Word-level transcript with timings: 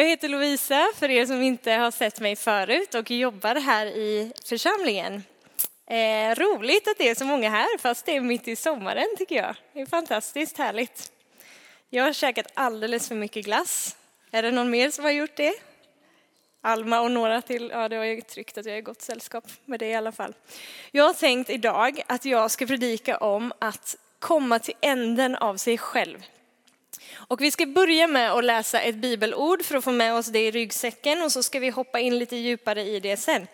Jag 0.00 0.06
heter 0.06 0.28
Lovisa, 0.28 0.88
för 0.94 1.10
er 1.10 1.26
som 1.26 1.42
inte 1.42 1.72
har 1.72 1.90
sett 1.90 2.20
mig 2.20 2.36
förut, 2.36 2.94
och 2.94 3.10
jobbar 3.10 3.54
här 3.54 3.86
i 3.86 4.32
församlingen. 4.44 5.22
Eh, 5.86 6.34
roligt 6.34 6.88
att 6.88 6.98
det 6.98 7.08
är 7.08 7.14
så 7.14 7.24
många 7.24 7.50
här, 7.50 7.78
fast 7.78 8.06
det 8.06 8.16
är 8.16 8.20
mitt 8.20 8.48
i 8.48 8.56
sommaren 8.56 9.06
tycker 9.18 9.36
jag. 9.36 9.56
Det 9.72 9.80
är 9.80 9.86
fantastiskt 9.86 10.58
härligt. 10.58 11.12
Jag 11.90 12.04
har 12.04 12.12
käkat 12.12 12.46
alldeles 12.54 13.08
för 13.08 13.14
mycket 13.14 13.44
glass. 13.44 13.96
Är 14.30 14.42
det 14.42 14.50
någon 14.50 14.70
mer 14.70 14.90
som 14.90 15.04
har 15.04 15.12
gjort 15.12 15.36
det? 15.36 15.54
Alma 16.60 17.00
och 17.00 17.10
några 17.10 17.42
till. 17.42 17.70
Ja, 17.72 17.88
det 17.88 17.98
var 17.98 18.04
ju 18.04 18.20
tryggt 18.20 18.58
att 18.58 18.66
jag 18.66 18.74
är 18.74 18.78
i 18.78 18.82
gott 18.82 19.02
sällskap 19.02 19.44
med 19.64 19.80
det 19.80 19.86
i 19.86 19.94
alla 19.94 20.12
fall. 20.12 20.34
Jag 20.90 21.04
har 21.04 21.14
tänkt 21.14 21.50
idag 21.50 22.02
att 22.06 22.24
jag 22.24 22.50
ska 22.50 22.66
predika 22.66 23.16
om 23.16 23.52
att 23.58 23.96
komma 24.18 24.58
till 24.58 24.74
änden 24.80 25.36
av 25.36 25.56
sig 25.56 25.78
själv. 25.78 26.24
Och 27.14 27.40
vi 27.40 27.50
ska 27.50 27.66
börja 27.66 28.06
med 28.06 28.32
att 28.32 28.44
läsa 28.44 28.80
ett 28.80 28.94
bibelord 28.94 29.62
för 29.62 29.74
att 29.74 29.84
få 29.84 29.92
med 29.92 30.14
oss 30.14 30.26
det 30.26 30.46
i 30.46 30.50
ryggsäcken 30.50 31.22
och 31.22 31.32
så 31.32 31.42
ska 31.42 31.58
vi 31.58 31.70
hoppa 31.70 32.00
in 32.00 32.18
lite 32.18 32.36
djupare 32.36 32.82
i 32.82 33.00
det 33.00 33.16
sen. 33.16 33.46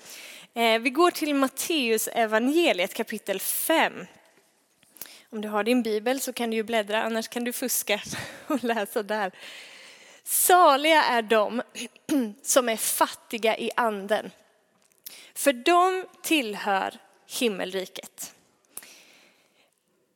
Eh, 0.54 0.78
vi 0.78 0.90
går 0.90 1.10
till 1.10 1.34
Matteus 1.34 2.08
evangeliet 2.08 2.94
kapitel 2.94 3.40
5. 3.40 4.06
Om 5.30 5.40
du 5.40 5.48
har 5.48 5.64
din 5.64 5.82
bibel 5.82 6.20
så 6.20 6.32
kan 6.32 6.50
du 6.50 6.56
ju 6.56 6.62
bläddra, 6.62 7.02
annars 7.02 7.28
kan 7.28 7.44
du 7.44 7.52
fuska 7.52 8.00
och 8.46 8.64
läsa 8.64 9.02
där. 9.02 9.32
Saliga 10.24 11.02
är 11.02 11.22
de 11.22 11.62
som 12.42 12.68
är 12.68 12.76
fattiga 12.76 13.58
i 13.58 13.70
anden, 13.76 14.30
för 15.34 15.52
de 15.52 16.06
tillhör 16.22 16.98
himmelriket. 17.26 18.34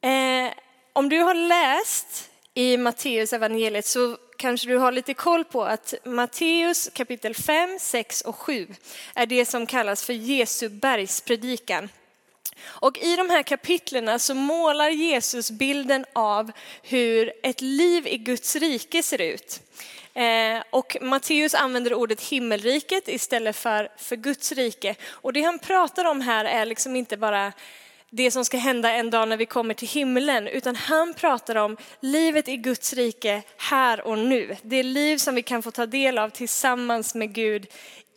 Eh, 0.01 0.53
om 0.93 1.09
du 1.09 1.19
har 1.19 1.35
läst 1.35 2.30
i 2.55 2.77
Matteus 2.77 3.33
evangeliet 3.33 3.87
så 3.87 4.17
kanske 4.37 4.69
du 4.69 4.77
har 4.77 4.93
lite 4.93 5.15
koll 5.15 5.45
på 5.45 5.65
att 5.65 5.95
Matteus 6.05 6.91
kapitel 6.95 7.35
5, 7.35 7.79
6 7.81 8.21
och 8.21 8.37
7 8.37 8.67
är 9.15 9.27
det 9.27 9.45
som 9.47 9.67
kallas 9.67 10.05
för 10.05 10.13
Jesu 10.13 10.69
bergspredikan. 10.69 11.89
Och 12.63 12.99
i 12.99 13.17
de 13.17 13.31
här 13.31 13.43
kapitlerna 13.43 14.19
så 14.19 14.35
målar 14.35 14.91
Jesus 14.91 15.51
bilden 15.51 16.05
av 16.13 16.53
hur 16.83 17.33
ett 17.43 17.61
liv 17.61 18.07
i 18.07 18.19
Guds 18.19 18.57
rike 18.57 19.03
ser 19.03 19.21
ut. 19.21 19.61
Eh, 20.15 20.63
och 20.71 20.97
Matteus 21.01 21.55
använder 21.55 21.95
ordet 21.95 22.23
himmelriket 22.23 23.09
istället 23.09 23.57
för, 23.57 23.89
för 23.99 24.17
Guds 24.17 24.53
rike. 24.53 24.95
Och 25.11 25.33
det 25.33 25.43
han 25.43 25.59
pratar 25.59 26.05
om 26.05 26.21
här 26.21 26.45
är 26.45 26.67
liksom 26.67 26.97
inte 26.97 27.17
bara 27.17 27.53
det 28.11 28.31
som 28.31 28.45
ska 28.45 28.57
hända 28.57 28.93
en 28.93 29.11
dag 29.11 29.29
när 29.29 29.37
vi 29.37 29.47
kommer 29.47 29.75
till 29.75 29.89
himlen, 29.89 30.49
utan 30.49 30.77
han 30.77 31.15
pratar 31.15 31.57
om 31.57 31.77
livet 32.01 32.49
i 32.49 32.57
Guds 32.57 32.93
rike 32.93 33.43
här 33.57 34.07
och 34.07 34.19
nu. 34.19 34.57
Det 34.63 34.83
liv 34.83 35.17
som 35.17 35.35
vi 35.35 35.43
kan 35.43 35.63
få 35.63 35.71
ta 35.71 35.87
del 35.87 36.19
av 36.19 36.31
tillsammans 36.31 37.15
med 37.15 37.35
Gud 37.35 37.67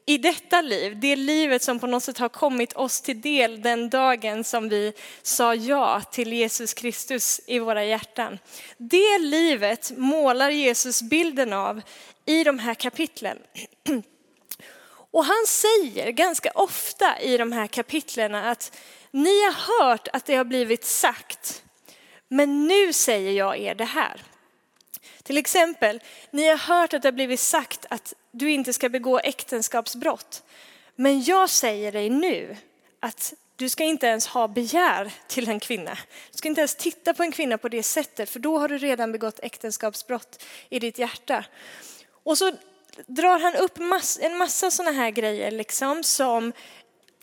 i 0.06 0.18
detta 0.18 0.62
liv, 0.62 1.00
det 1.00 1.16
livet 1.16 1.64
som 1.64 1.80
på 1.80 1.88
något 1.88 2.04
sätt 2.04 2.18
har 2.18 2.30
kommit 2.30 2.74
oss 2.74 3.02
till 3.02 3.22
del 3.22 3.62
den 3.62 3.90
dagen 3.90 4.44
som 4.44 4.70
vi 4.70 4.94
sa 5.22 5.56
ja 5.56 6.02
till 6.02 6.34
Jesus 6.34 6.74
Kristus 6.74 7.42
i 7.48 7.60
våra 7.60 7.86
hjärtan. 7.86 8.40
Det 8.78 9.18
livet 9.20 9.92
målar 9.98 10.50
Jesus 10.50 11.02
bilden 11.02 11.54
av 11.54 11.82
i 12.26 12.44
de 12.44 12.60
här 12.60 12.74
kapitlen. 12.74 13.38
Och 15.12 15.26
han 15.26 15.46
säger 15.48 16.12
ganska 16.12 16.52
ofta 16.56 17.20
i 17.22 17.38
de 17.38 17.52
här 17.52 17.68
kapitlen 17.68 18.36
att 18.36 18.78
ni 19.14 19.44
har 19.44 19.52
hört 19.80 20.08
att 20.14 20.26
det 20.26 20.36
har 20.36 20.44
blivit 20.44 20.86
sagt, 20.86 21.64
men 22.28 22.68
nu 22.68 22.94
säger 22.94 23.32
jag 23.32 23.58
er 23.58 23.76
det 23.76 23.86
här. 23.86 24.22
Till 25.24 25.38
exempel, 25.38 26.02
ni 26.32 26.48
har 26.48 26.58
hört 26.58 26.94
att 26.94 27.02
det 27.02 27.08
har 27.08 27.14
blivit 27.14 27.40
sagt 27.40 27.86
att 27.90 28.14
du 28.32 28.52
inte 28.52 28.74
ska 28.74 28.90
begå 28.90 29.20
äktenskapsbrott. 29.20 30.44
Men 30.96 31.24
jag 31.24 31.50
säger 31.50 31.92
dig 31.92 32.10
nu 32.10 32.58
att 33.00 33.34
du 33.56 33.70
ska 33.70 33.84
inte 33.84 34.08
ens 34.08 34.28
ha 34.28 34.48
begär 34.48 35.14
till 35.28 35.50
en 35.50 35.60
kvinna. 35.60 35.98
Du 36.32 36.38
ska 36.38 36.48
inte 36.48 36.62
ens 36.62 36.76
titta 36.76 37.14
på 37.14 37.24
en 37.24 37.32
kvinna 37.32 37.58
på 37.58 37.70
det 37.70 37.84
sättet, 37.84 38.30
för 38.30 38.40
då 38.40 38.60
har 38.60 38.68
du 38.68 38.78
redan 38.78 39.12
begått 39.12 39.40
äktenskapsbrott 39.40 40.44
i 40.70 40.80
ditt 40.80 40.98
hjärta. 40.98 41.46
Och 42.24 42.38
så 42.38 42.52
drar 43.08 43.40
han 43.40 43.56
upp 43.56 43.78
mass, 43.78 44.20
en 44.22 44.38
massa 44.38 44.72
sådana 44.72 44.92
här 44.92 45.10
grejer 45.10 45.52
liksom 45.52 46.04
som 46.04 46.54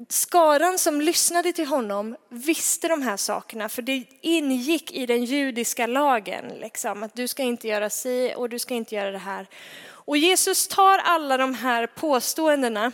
skaran 0.08 0.78
som 0.78 1.00
lyssnade 1.00 1.52
till 1.52 1.66
honom 1.66 2.16
visste 2.28 2.88
de 2.88 3.02
här 3.02 3.16
sakerna, 3.16 3.68
för 3.68 3.82
det 3.82 4.04
ingick 4.20 4.92
i 4.92 5.06
den 5.06 5.24
judiska 5.24 5.86
lagen, 5.86 6.44
liksom, 6.60 7.02
att 7.02 7.14
du 7.14 7.28
ska 7.28 7.42
inte 7.42 7.68
göra 7.68 7.90
si 7.90 8.34
och 8.36 8.48
du 8.48 8.58
ska 8.58 8.74
inte 8.74 8.94
göra 8.94 9.10
det 9.10 9.18
här. 9.18 9.46
Och 9.86 10.16
Jesus 10.16 10.68
tar 10.68 10.98
alla 10.98 11.36
de 11.36 11.54
här 11.54 11.86
påståendena 11.86 12.92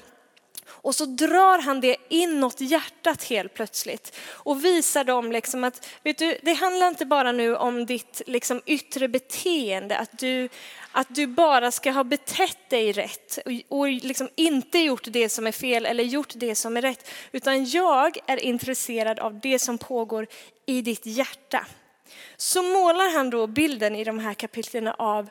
och 0.86 0.94
så 0.94 1.06
drar 1.06 1.58
han 1.58 1.80
det 1.80 1.96
inåt 2.08 2.60
hjärtat 2.60 3.24
helt 3.24 3.54
plötsligt 3.54 4.16
och 4.28 4.64
visar 4.64 5.04
dem 5.04 5.32
liksom 5.32 5.64
att, 5.64 5.88
vet 6.02 6.18
du, 6.18 6.38
det 6.42 6.52
handlar 6.52 6.88
inte 6.88 7.06
bara 7.06 7.32
nu 7.32 7.56
om 7.56 7.86
ditt 7.86 8.22
liksom 8.26 8.62
yttre 8.66 9.08
beteende, 9.08 9.98
att 9.98 10.18
du, 10.18 10.48
att 10.92 11.06
du 11.14 11.26
bara 11.26 11.70
ska 11.70 11.90
ha 11.90 12.04
betett 12.04 12.70
dig 12.70 12.92
rätt 12.92 13.38
och, 13.44 13.78
och 13.78 13.88
liksom 13.88 14.28
inte 14.34 14.78
gjort 14.78 15.04
det 15.06 15.28
som 15.28 15.46
är 15.46 15.52
fel 15.52 15.86
eller 15.86 16.04
gjort 16.04 16.32
det 16.34 16.54
som 16.54 16.76
är 16.76 16.82
rätt, 16.82 17.10
utan 17.32 17.64
jag 17.64 18.18
är 18.26 18.36
intresserad 18.44 19.18
av 19.18 19.40
det 19.40 19.58
som 19.58 19.78
pågår 19.78 20.26
i 20.66 20.82
ditt 20.82 21.06
hjärta. 21.06 21.66
Så 22.36 22.62
målar 22.62 23.12
han 23.12 23.30
då 23.30 23.46
bilden 23.46 23.96
i 23.96 24.04
de 24.04 24.18
här 24.18 24.34
kapitlen 24.34 24.88
av 24.88 25.28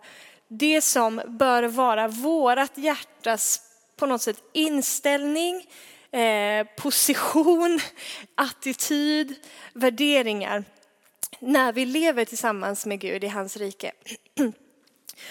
det 0.48 0.82
som 0.82 1.22
bör 1.28 1.64
vara 1.64 2.08
vårat 2.08 2.72
hjärtas 2.76 3.65
på 3.96 4.06
något 4.06 4.22
sätt 4.22 4.44
inställning, 4.54 5.68
eh, 6.12 6.68
position, 6.78 7.80
attityd, 8.36 9.36
värderingar 9.74 10.64
när 11.40 11.74
vi 11.74 11.86
lever 11.86 12.26
tillsammans 12.26 12.86
med 12.86 13.00
Gud 13.00 13.24
i 13.24 13.28
hans 13.28 13.58
rike. 13.58 13.92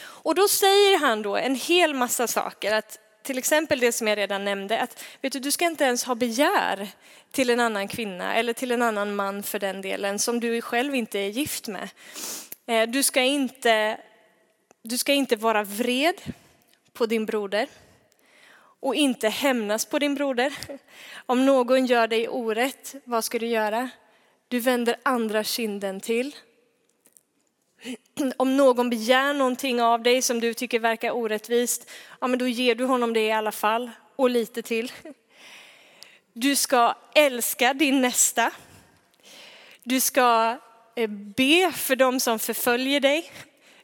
Och 0.00 0.34
då 0.34 0.48
säger 0.48 0.98
han 0.98 1.22
då 1.22 1.36
en 1.36 1.54
hel 1.54 1.94
massa 1.94 2.26
saker, 2.26 2.72
att 2.72 2.98
till 3.22 3.38
exempel 3.38 3.80
det 3.80 3.92
som 3.92 4.06
jag 4.06 4.18
redan 4.18 4.44
nämnde, 4.44 4.80
att 4.80 5.04
vet 5.20 5.32
du, 5.32 5.40
du 5.40 5.50
ska 5.50 5.64
inte 5.64 5.84
ens 5.84 6.04
ha 6.04 6.14
begär 6.14 6.88
till 7.32 7.50
en 7.50 7.60
annan 7.60 7.88
kvinna 7.88 8.34
eller 8.34 8.52
till 8.52 8.70
en 8.70 8.82
annan 8.82 9.14
man 9.14 9.42
för 9.42 9.58
den 9.58 9.82
delen 9.82 10.18
som 10.18 10.40
du 10.40 10.60
själv 10.60 10.94
inte 10.94 11.18
är 11.18 11.28
gift 11.28 11.68
med. 11.68 11.88
Eh, 12.66 12.88
du 12.88 13.02
ska 13.02 13.22
inte, 13.22 14.00
du 14.82 14.98
ska 14.98 15.12
inte 15.12 15.36
vara 15.36 15.64
vred 15.64 16.20
på 16.92 17.06
din 17.06 17.26
broder 17.26 17.68
och 18.84 18.94
inte 18.94 19.28
hämnas 19.28 19.84
på 19.84 19.98
din 19.98 20.14
broder. 20.14 20.52
Om 21.26 21.46
någon 21.46 21.86
gör 21.86 22.06
dig 22.06 22.28
orätt, 22.28 22.94
vad 23.04 23.24
ska 23.24 23.38
du 23.38 23.46
göra? 23.46 23.90
Du 24.48 24.60
vänder 24.60 24.96
andra 25.02 25.44
kinden 25.44 26.00
till. 26.00 26.36
Om 28.36 28.56
någon 28.56 28.90
begär 28.90 29.34
någonting 29.34 29.82
av 29.82 30.02
dig 30.02 30.22
som 30.22 30.40
du 30.40 30.54
tycker 30.54 30.78
verkar 30.78 31.10
orättvist, 31.10 31.90
ja 32.20 32.26
men 32.26 32.38
då 32.38 32.46
ger 32.46 32.74
du 32.74 32.84
honom 32.84 33.12
det 33.12 33.20
i 33.20 33.32
alla 33.32 33.52
fall 33.52 33.90
och 34.16 34.30
lite 34.30 34.62
till. 34.62 34.92
Du 36.32 36.56
ska 36.56 36.94
älska 37.14 37.74
din 37.74 38.00
nästa. 38.00 38.50
Du 39.82 40.00
ska 40.00 40.56
eh, 40.96 41.10
be 41.10 41.72
för 41.72 41.96
dem 41.96 42.20
som 42.20 42.38
förföljer 42.38 43.00
dig. 43.00 43.32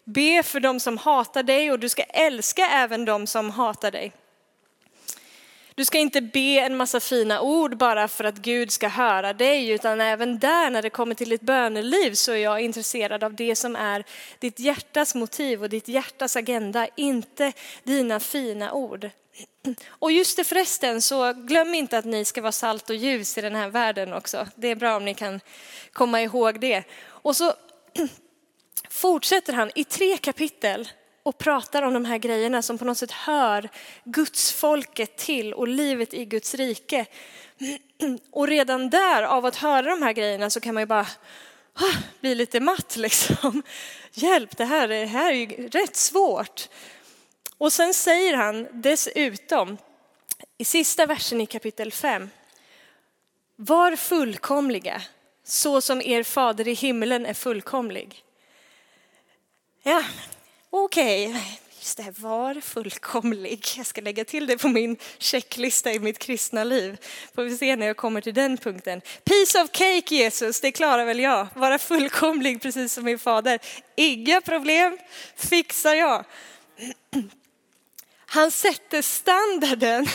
Be 0.04 0.42
för 0.42 0.60
dem 0.60 0.80
som 0.80 0.98
hatar 0.98 1.42
dig 1.42 1.72
och 1.72 1.78
du 1.78 1.88
ska 1.88 2.02
älska 2.02 2.66
även 2.66 3.04
dem 3.04 3.26
som 3.26 3.50
hatar 3.50 3.90
dig. 3.90 4.12
Du 5.80 5.84
ska 5.84 5.98
inte 5.98 6.20
be 6.20 6.60
en 6.60 6.76
massa 6.76 7.00
fina 7.00 7.41
ord 7.41 7.76
bara 7.76 8.08
för 8.08 8.24
att 8.24 8.34
Gud 8.34 8.72
ska 8.72 8.88
höra 8.88 9.32
dig, 9.32 9.70
utan 9.70 10.00
även 10.00 10.38
där 10.38 10.70
när 10.70 10.82
det 10.82 10.91
kommer 10.91 11.14
till 11.14 11.28
ditt 11.28 11.41
böneliv 11.41 12.14
så 12.14 12.32
är 12.32 12.36
jag 12.36 12.60
intresserad 12.60 13.24
av 13.24 13.34
det 13.34 13.56
som 13.56 13.76
är 13.76 14.04
ditt 14.38 14.60
hjärtas 14.60 15.14
motiv 15.14 15.62
och 15.62 15.68
ditt 15.68 15.88
hjärtas 15.88 16.36
agenda, 16.36 16.88
inte 16.96 17.52
dina 17.84 18.20
fina 18.20 18.72
ord. 18.72 19.10
Och 19.88 20.12
just 20.12 20.36
det 20.36 20.44
förresten, 20.44 21.03
så 21.03 21.32
glöm 21.32 21.74
inte 21.74 21.98
att 21.98 22.04
ni 22.04 22.24
ska 22.24 22.42
vara 22.42 22.53
salt 22.53 22.91
och 22.91 22.97
ljus 22.97 23.38
i 23.38 23.41
den 23.41 23.54
här 23.54 23.68
världen 23.68 24.12
också. 24.12 24.47
Det 24.54 24.68
är 24.68 24.77
bra 24.77 24.97
om 24.97 25.04
ni 25.04 25.15
kan 25.15 25.41
komma 25.92 26.22
ihåg 26.22 26.60
det. 26.60 26.84
Och 27.03 27.36
så 27.36 27.54
fortsätter 28.91 29.53
han 29.53 29.71
i 29.74 29.84
tre 29.84 30.16
kapitel 30.16 30.88
och 31.22 31.38
pratar 31.38 31.82
om 31.82 31.94
de 31.94 32.04
här 32.04 32.18
grejerna 32.18 32.62
som 32.62 32.78
på 32.78 32.84
något 32.84 32.98
sätt 32.98 33.10
hör 33.10 33.68
Guds 34.04 34.52
folket 34.52 35.16
till 35.16 35.54
och 35.54 35.68
livet 35.68 36.14
i 36.14 36.24
Guds 36.24 36.54
rike. 36.54 37.06
Och 38.30 38.48
redan 38.48 38.90
där, 38.90 39.22
av 39.22 39.46
att 39.46 39.56
höra 39.56 39.90
de 39.90 40.02
här 40.02 40.12
grejerna, 40.12 40.50
så 40.50 40.60
kan 40.60 40.74
man 40.74 40.82
ju 40.82 40.86
bara 40.86 41.06
ah, 41.74 41.96
bli 42.20 42.34
lite 42.34 42.60
matt 42.60 42.96
liksom. 42.96 43.62
Hjälp, 44.12 44.56
det 44.56 44.64
här, 44.64 44.88
det 44.88 45.06
här 45.06 45.32
är 45.32 45.36
ju 45.36 45.68
rätt 45.68 45.96
svårt. 45.96 46.68
Och 47.58 47.72
sen 47.72 47.94
säger 47.94 48.36
han 48.36 48.68
dessutom 48.72 49.78
i 50.58 50.64
sista 50.64 51.06
versen 51.06 51.40
i 51.40 51.46
kapitel 51.46 51.92
5. 51.92 52.30
Var 53.56 53.96
fullkomliga 53.96 55.02
så 55.44 55.80
som 55.80 56.02
er 56.02 56.22
fader 56.22 56.68
i 56.68 56.74
himlen 56.74 57.26
är 57.26 57.34
fullkomlig. 57.34 58.24
Ja, 59.82 60.04
okej, 60.70 61.28
okay. 61.28 61.42
Just 61.80 61.96
det, 61.96 62.18
var 62.18 62.60
fullkomlig. 62.60 63.66
Jag 63.76 63.86
ska 63.86 64.00
lägga 64.00 64.24
till 64.24 64.46
det 64.46 64.58
på 64.58 64.68
min 64.68 64.96
checklista 65.18 65.92
i 65.92 65.98
mitt 65.98 66.18
kristna 66.18 66.64
liv. 66.64 66.96
Får 67.34 67.42
vi 67.42 67.56
se 67.56 67.76
när 67.76 67.86
jag 67.86 67.96
kommer 67.96 68.20
till 68.20 68.34
den 68.34 68.56
punkten. 68.56 69.00
Piece 69.24 69.62
of 69.62 69.70
cake 69.72 70.14
Jesus, 70.14 70.60
det 70.60 70.72
klarar 70.72 71.04
väl 71.04 71.20
jag. 71.20 71.46
Vara 71.54 71.78
fullkomlig 71.78 72.62
precis 72.62 72.92
som 72.92 73.04
min 73.04 73.18
fader. 73.18 73.58
Inga 73.96 74.40
problem, 74.40 74.98
fixar 75.36 75.94
jag. 75.94 76.24
Han 78.26 78.50
sätter 78.50 79.02
standarden. 79.02 80.06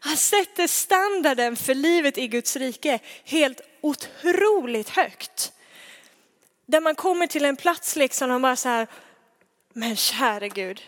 Han 0.00 0.16
sätter 0.16 0.66
standarden 0.66 1.56
för 1.56 1.74
livet 1.74 2.18
i 2.18 2.28
Guds 2.28 2.56
rike 2.56 2.98
helt 3.24 3.60
otroligt 3.80 4.88
högt. 4.88 5.52
Där 6.66 6.80
man 6.80 6.94
kommer 6.94 7.26
till 7.26 7.44
en 7.44 7.56
plats 7.56 7.96
liksom 7.96 8.30
och 8.30 8.40
bara 8.40 8.56
så 8.56 8.68
här, 8.68 8.86
men 9.78 9.96
käre 9.96 10.48
Gud, 10.48 10.82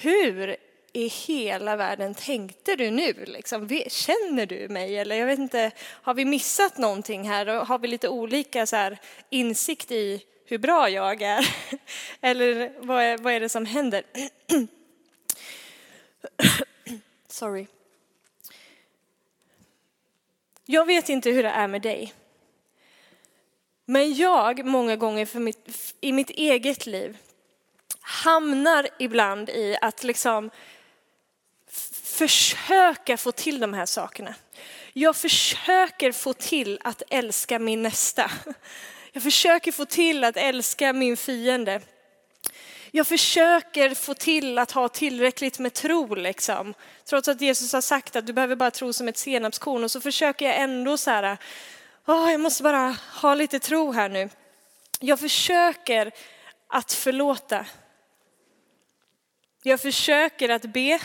hur 0.00 0.56
i 0.92 1.06
hela 1.06 1.76
världen 1.76 2.14
tänkte 2.14 2.76
du 2.76 2.90
nu? 2.90 3.24
Liksom, 3.26 3.68
känner 3.88 4.46
du 4.46 4.68
mig? 4.68 4.98
Eller 4.98 5.16
jag 5.16 5.26
vet 5.26 5.38
inte, 5.38 5.70
har 5.80 6.14
vi 6.14 6.24
missat 6.24 6.78
någonting 6.78 7.28
här? 7.28 7.46
Har 7.46 7.78
vi 7.78 7.88
lite 7.88 8.08
olika 8.08 8.66
så 8.66 8.76
här, 8.76 8.98
insikt 9.30 9.90
i 9.90 10.24
hur 10.44 10.58
bra 10.58 10.88
jag 10.88 11.22
är? 11.22 11.54
Eller 12.20 12.72
vad 12.78 13.02
är, 13.02 13.18
vad 13.18 13.32
är 13.32 13.40
det 13.40 13.48
som 13.48 13.66
händer? 13.66 14.02
Sorry. 17.28 17.66
Jag 20.64 20.86
vet 20.86 21.08
inte 21.08 21.30
hur 21.30 21.42
det 21.42 21.48
är 21.48 21.68
med 21.68 21.82
dig. 21.82 22.14
Men 23.84 24.14
jag, 24.14 24.64
många 24.64 24.96
gånger 24.96 25.38
mitt, 25.38 25.94
i 26.00 26.12
mitt 26.12 26.30
eget 26.30 26.86
liv, 26.86 27.16
hamnar 28.08 28.88
ibland 28.98 29.50
i 29.50 29.76
att 29.80 30.04
liksom 30.04 30.50
försöka 32.02 33.16
få 33.16 33.32
till 33.32 33.60
de 33.60 33.74
här 33.74 33.86
sakerna. 33.86 34.34
Jag 34.92 35.16
försöker 35.16 36.12
få 36.12 36.32
till 36.32 36.78
att 36.84 37.02
älska 37.10 37.58
min 37.58 37.82
nästa. 37.82 38.30
Jag 39.12 39.22
försöker 39.22 39.72
få 39.72 39.84
till 39.84 40.24
att 40.24 40.36
älska 40.36 40.92
min 40.92 41.16
fiende. 41.16 41.80
Jag 42.90 43.06
försöker 43.06 43.94
få 43.94 44.14
till 44.14 44.58
att 44.58 44.70
ha 44.70 44.88
tillräckligt 44.88 45.58
med 45.58 45.72
tro, 45.72 46.14
liksom. 46.14 46.74
trots 47.04 47.28
att 47.28 47.40
Jesus 47.40 47.72
har 47.72 47.80
sagt 47.80 48.16
att 48.16 48.26
du 48.26 48.32
behöver 48.32 48.56
bara 48.56 48.70
tro 48.70 48.92
som 48.92 49.08
ett 49.08 49.18
senapskorn. 49.18 49.84
Och 49.84 49.90
så 49.90 50.00
försöker 50.00 50.46
jag 50.46 50.56
ändå 50.56 50.96
så 50.96 51.10
här, 51.10 51.38
oh, 52.06 52.30
jag 52.30 52.40
måste 52.40 52.62
bara 52.62 52.96
ha 53.22 53.34
lite 53.34 53.58
tro 53.58 53.92
här 53.92 54.08
nu. 54.08 54.28
Jag 55.00 55.20
försöker 55.20 56.12
att 56.68 56.92
förlåta. 56.92 57.66
Jag 59.68 59.80
försöker 59.80 60.48
att 60.48 60.62
be. 60.62 61.00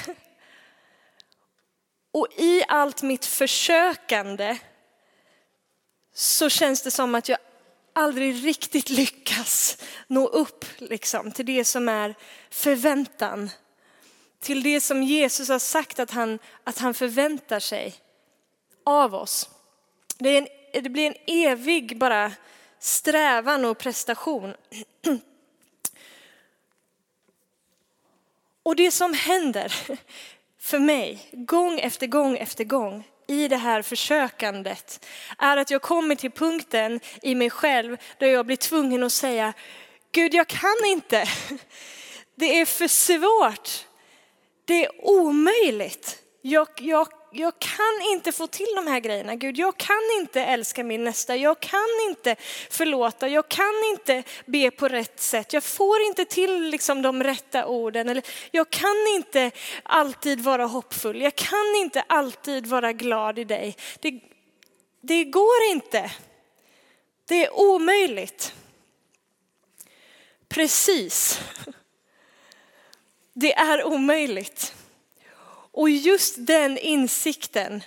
Och 2.12 2.28
i 2.38 2.64
allt 2.68 3.02
mitt 3.02 3.26
försökande 3.26 4.58
så 6.14 6.50
känns 6.50 6.82
det 6.82 6.92
som 6.92 7.16
att 7.16 7.30
jag 7.30 7.38
aldrig 7.94 8.46
riktigt 8.46 8.90
lyckas 8.90 9.78
nå 10.08 10.28
upp 10.28 10.66
liksom, 10.78 11.32
till 11.32 11.46
det 11.46 11.66
som 11.66 11.90
är 11.90 12.16
förväntan. 12.50 13.50
Till 14.40 14.64
det 14.64 14.82
som 14.82 15.04
Jesus 15.04 15.50
har 15.50 15.60
sagt 15.60 16.00
att 16.00 16.12
han, 16.12 16.40
att 16.64 16.78
han 16.78 16.94
förväntar 16.94 17.60
sig 17.60 17.96
av 18.84 19.16
oss. 19.16 19.50
Det, 20.18 20.30
är 20.30 20.38
en, 20.38 20.84
det 20.84 20.90
blir 20.90 21.08
en 21.08 21.18
evig 21.28 21.98
bara 21.98 22.32
strävan 22.80 23.66
och 23.66 23.78
prestation. 23.78 24.54
Och 28.64 28.76
det 28.76 28.92
som 28.92 29.14
händer 29.14 29.74
för 30.60 30.80
mig 30.80 31.30
gång 31.32 31.80
efter 31.80 32.08
gång 32.08 32.38
efter 32.38 32.64
gång 32.64 33.04
i 33.28 33.48
det 33.48 33.58
här 33.58 33.82
försökandet 33.82 35.06
är 35.38 35.58
att 35.58 35.72
jag 35.72 35.82
kommer 35.82 36.16
till 36.16 36.32
punkten 36.32 37.00
i 37.22 37.36
mig 37.36 37.50
själv 37.50 37.98
där 38.18 38.28
jag 38.28 38.46
blir 38.46 38.56
tvungen 38.56 39.04
att 39.04 39.12
säga 39.12 39.54
Gud, 40.12 40.34
jag 40.34 40.48
kan 40.48 40.86
inte. 40.86 41.30
Det 42.36 42.60
är 42.60 42.66
för 42.66 42.88
svårt. 42.88 43.86
Det 44.66 44.86
är 44.86 45.06
omöjligt. 45.06 46.20
Jag, 46.42 46.68
jag 46.78 47.08
jag 47.36 47.60
kan 47.60 48.02
inte 48.12 48.32
få 48.32 48.48
till 48.48 48.74
de 48.76 48.88
här 48.88 49.00
grejerna. 49.00 49.36
Gud, 49.36 49.58
jag 49.58 49.78
kan 49.78 50.02
inte 50.20 50.42
älska 50.42 50.84
min 50.84 51.04
nästa. 51.04 51.36
Jag 51.36 51.60
kan 51.60 51.88
inte 52.10 52.36
förlåta. 52.70 53.28
Jag 53.28 53.50
kan 53.50 53.74
inte 53.92 54.24
be 54.46 54.72
på 54.72 54.88
rätt 54.88 55.20
sätt. 55.20 55.54
Jag 55.54 55.64
får 55.64 56.02
inte 56.02 56.26
till 56.26 56.64
liksom 56.64 57.02
de 57.02 57.24
rätta 57.24 57.66
orden. 57.66 58.10
Eller 58.10 58.24
jag 58.52 58.70
kan 58.70 59.08
inte 59.16 59.52
alltid 59.84 60.42
vara 60.42 60.66
hoppfull. 60.66 61.22
Jag 61.22 61.36
kan 61.36 61.76
inte 61.78 62.02
alltid 62.08 62.68
vara 62.68 62.94
glad 62.94 63.40
i 63.40 63.44
dig. 63.44 63.78
Det, 64.00 64.20
det 65.02 65.24
går 65.24 65.64
inte. 65.72 66.12
Det 67.28 67.46
är 67.46 67.60
omöjligt. 67.60 68.54
Precis. 70.48 71.40
Det 73.34 73.54
är 73.54 73.84
omöjligt. 73.84 74.76
Och 75.74 75.90
just 75.90 76.36
den 76.38 76.78
insikten 76.78 77.84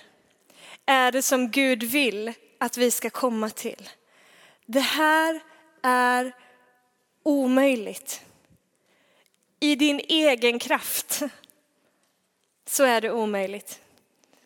är 0.85 1.11
det 1.11 1.21
som 1.21 1.51
Gud 1.51 1.83
vill 1.83 2.33
att 2.57 2.77
vi 2.77 2.91
ska 2.91 3.09
komma 3.09 3.49
till. 3.49 3.89
Det 4.65 4.79
här 4.79 5.39
är 5.81 6.35
omöjligt. 7.23 8.21
I 9.59 9.75
din 9.75 9.99
egen 9.99 10.59
kraft 10.59 11.21
så 12.65 12.83
är 12.83 13.01
det 13.01 13.11
omöjligt. 13.11 13.79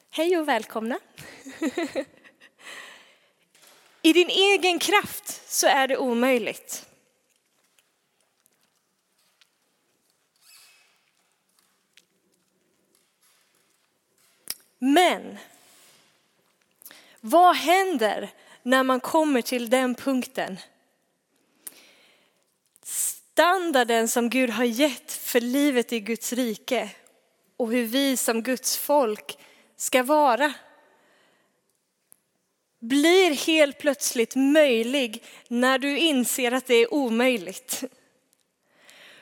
Hej 0.09 0.38
och 0.38 0.47
välkomna. 0.47 0.99
I 4.01 4.13
din 4.13 4.29
egen 4.29 4.79
kraft 4.79 5.51
så 5.51 5.67
är 5.67 5.88
det 5.88 5.97
omöjligt. 5.97 6.85
Men 14.83 15.38
vad 17.19 17.56
händer 17.56 18.30
när 18.63 18.83
man 18.83 19.00
kommer 19.00 19.42
till 19.42 19.69
den 19.69 19.95
punkten? 19.95 20.57
Standarden 22.83 24.07
som 24.07 24.30
Gud 24.30 24.50
har 24.50 24.63
gett 24.63 25.12
för 25.12 25.42
livet 25.42 25.94
i 25.94 26.00
Guds 26.00 26.33
rike 26.33 26.89
och 27.57 27.72
hur 27.72 27.86
vi 27.86 28.18
som 28.18 28.44
Guds 28.44 28.77
folk 28.77 29.38
ska 29.75 30.03
vara 30.03 30.53
blir 32.79 33.48
helt 33.48 33.77
plötsligt 33.77 34.36
möjlig 34.36 35.24
när 35.48 35.79
du 35.79 35.98
inser 35.98 36.51
att 36.51 36.67
det 36.67 36.75
är 36.75 36.94
omöjligt. 36.94 37.84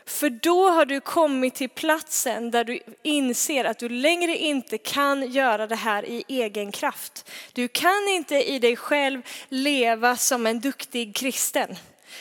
För 0.09 0.29
då 0.29 0.69
har 0.69 0.85
du 0.85 0.99
kommit 0.99 1.55
till 1.55 1.69
platsen 1.69 2.51
där 2.51 2.63
du 2.63 2.79
inser 3.03 3.65
att 3.65 3.79
du 3.79 3.89
längre 3.89 4.37
inte 4.37 4.77
kan 4.77 5.31
göra 5.31 5.67
det 5.67 5.75
här 5.75 6.05
i 6.05 6.23
egen 6.27 6.71
kraft. 6.71 7.31
Du 7.53 7.67
kan 7.67 8.07
inte 8.09 8.35
i 8.35 8.59
dig 8.59 8.75
själv 8.75 9.21
leva 9.49 10.15
som 10.15 10.47
en 10.47 10.59
duktig 10.59 11.15
kristen. 11.15 11.75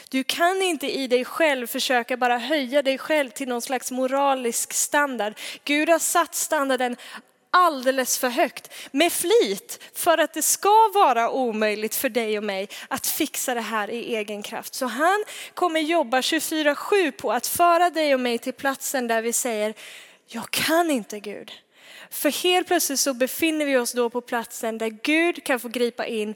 Du 0.09 0.25
kan 0.25 0.63
inte 0.63 0.91
i 0.99 1.07
dig 1.07 1.25
själv 1.25 1.67
försöka 1.67 2.17
bara 2.17 2.39
höja 2.39 2.83
dig 2.83 2.99
själv 2.99 3.31
till 3.31 3.49
någon 3.49 3.63
slags 3.63 3.91
moralisk 3.91 4.73
standard. 4.73 5.35
Gud 5.65 5.89
har 5.89 5.99
satt 5.99 6.35
standarden 6.35 6.97
alldeles 7.51 8.19
för 8.19 8.29
högt 8.29 8.75
med 8.91 9.13
flit 9.13 9.85
för 9.95 10.19
att 10.19 10.35
det 10.35 10.43
ska 10.43 10.91
vara 10.95 11.31
omöjligt 11.31 11.95
för 11.95 12.09
dig 12.09 12.39
och 12.39 12.45
mig 12.45 12.69
att 12.89 13.07
fixa 13.07 13.55
det 13.55 13.61
här 13.61 13.91
i 13.91 14.17
egen 14.17 14.43
kraft. 14.43 14.75
Så 14.75 14.87
han 14.87 15.25
kommer 15.55 15.81
jobba 15.81 16.21
24-7 16.21 17.11
på 17.11 17.33
att 17.33 17.47
föra 17.47 17.91
dig 17.91 18.15
och 18.15 18.21
mig 18.21 18.39
till 18.39 18.53
platsen 18.53 19.07
där 19.07 19.23
vi 19.23 19.33
säger, 19.33 19.75
jag 20.27 20.51
kan 20.51 20.91
inte 20.91 21.21
Gud. 21.21 21.53
För 22.11 22.43
helt 22.43 22.67
plötsligt 22.67 23.01
så 23.01 23.15
befinner 23.15 23.67
vi 23.67 23.77
oss 23.77 23.93
då 23.93 24.11
på 24.11 24.21
platsen 24.21 24.79
där 24.79 24.89
Gud 25.03 25.45
kan 25.45 25.61
få 25.61 25.69
gripa 25.69 26.07
in 26.07 26.35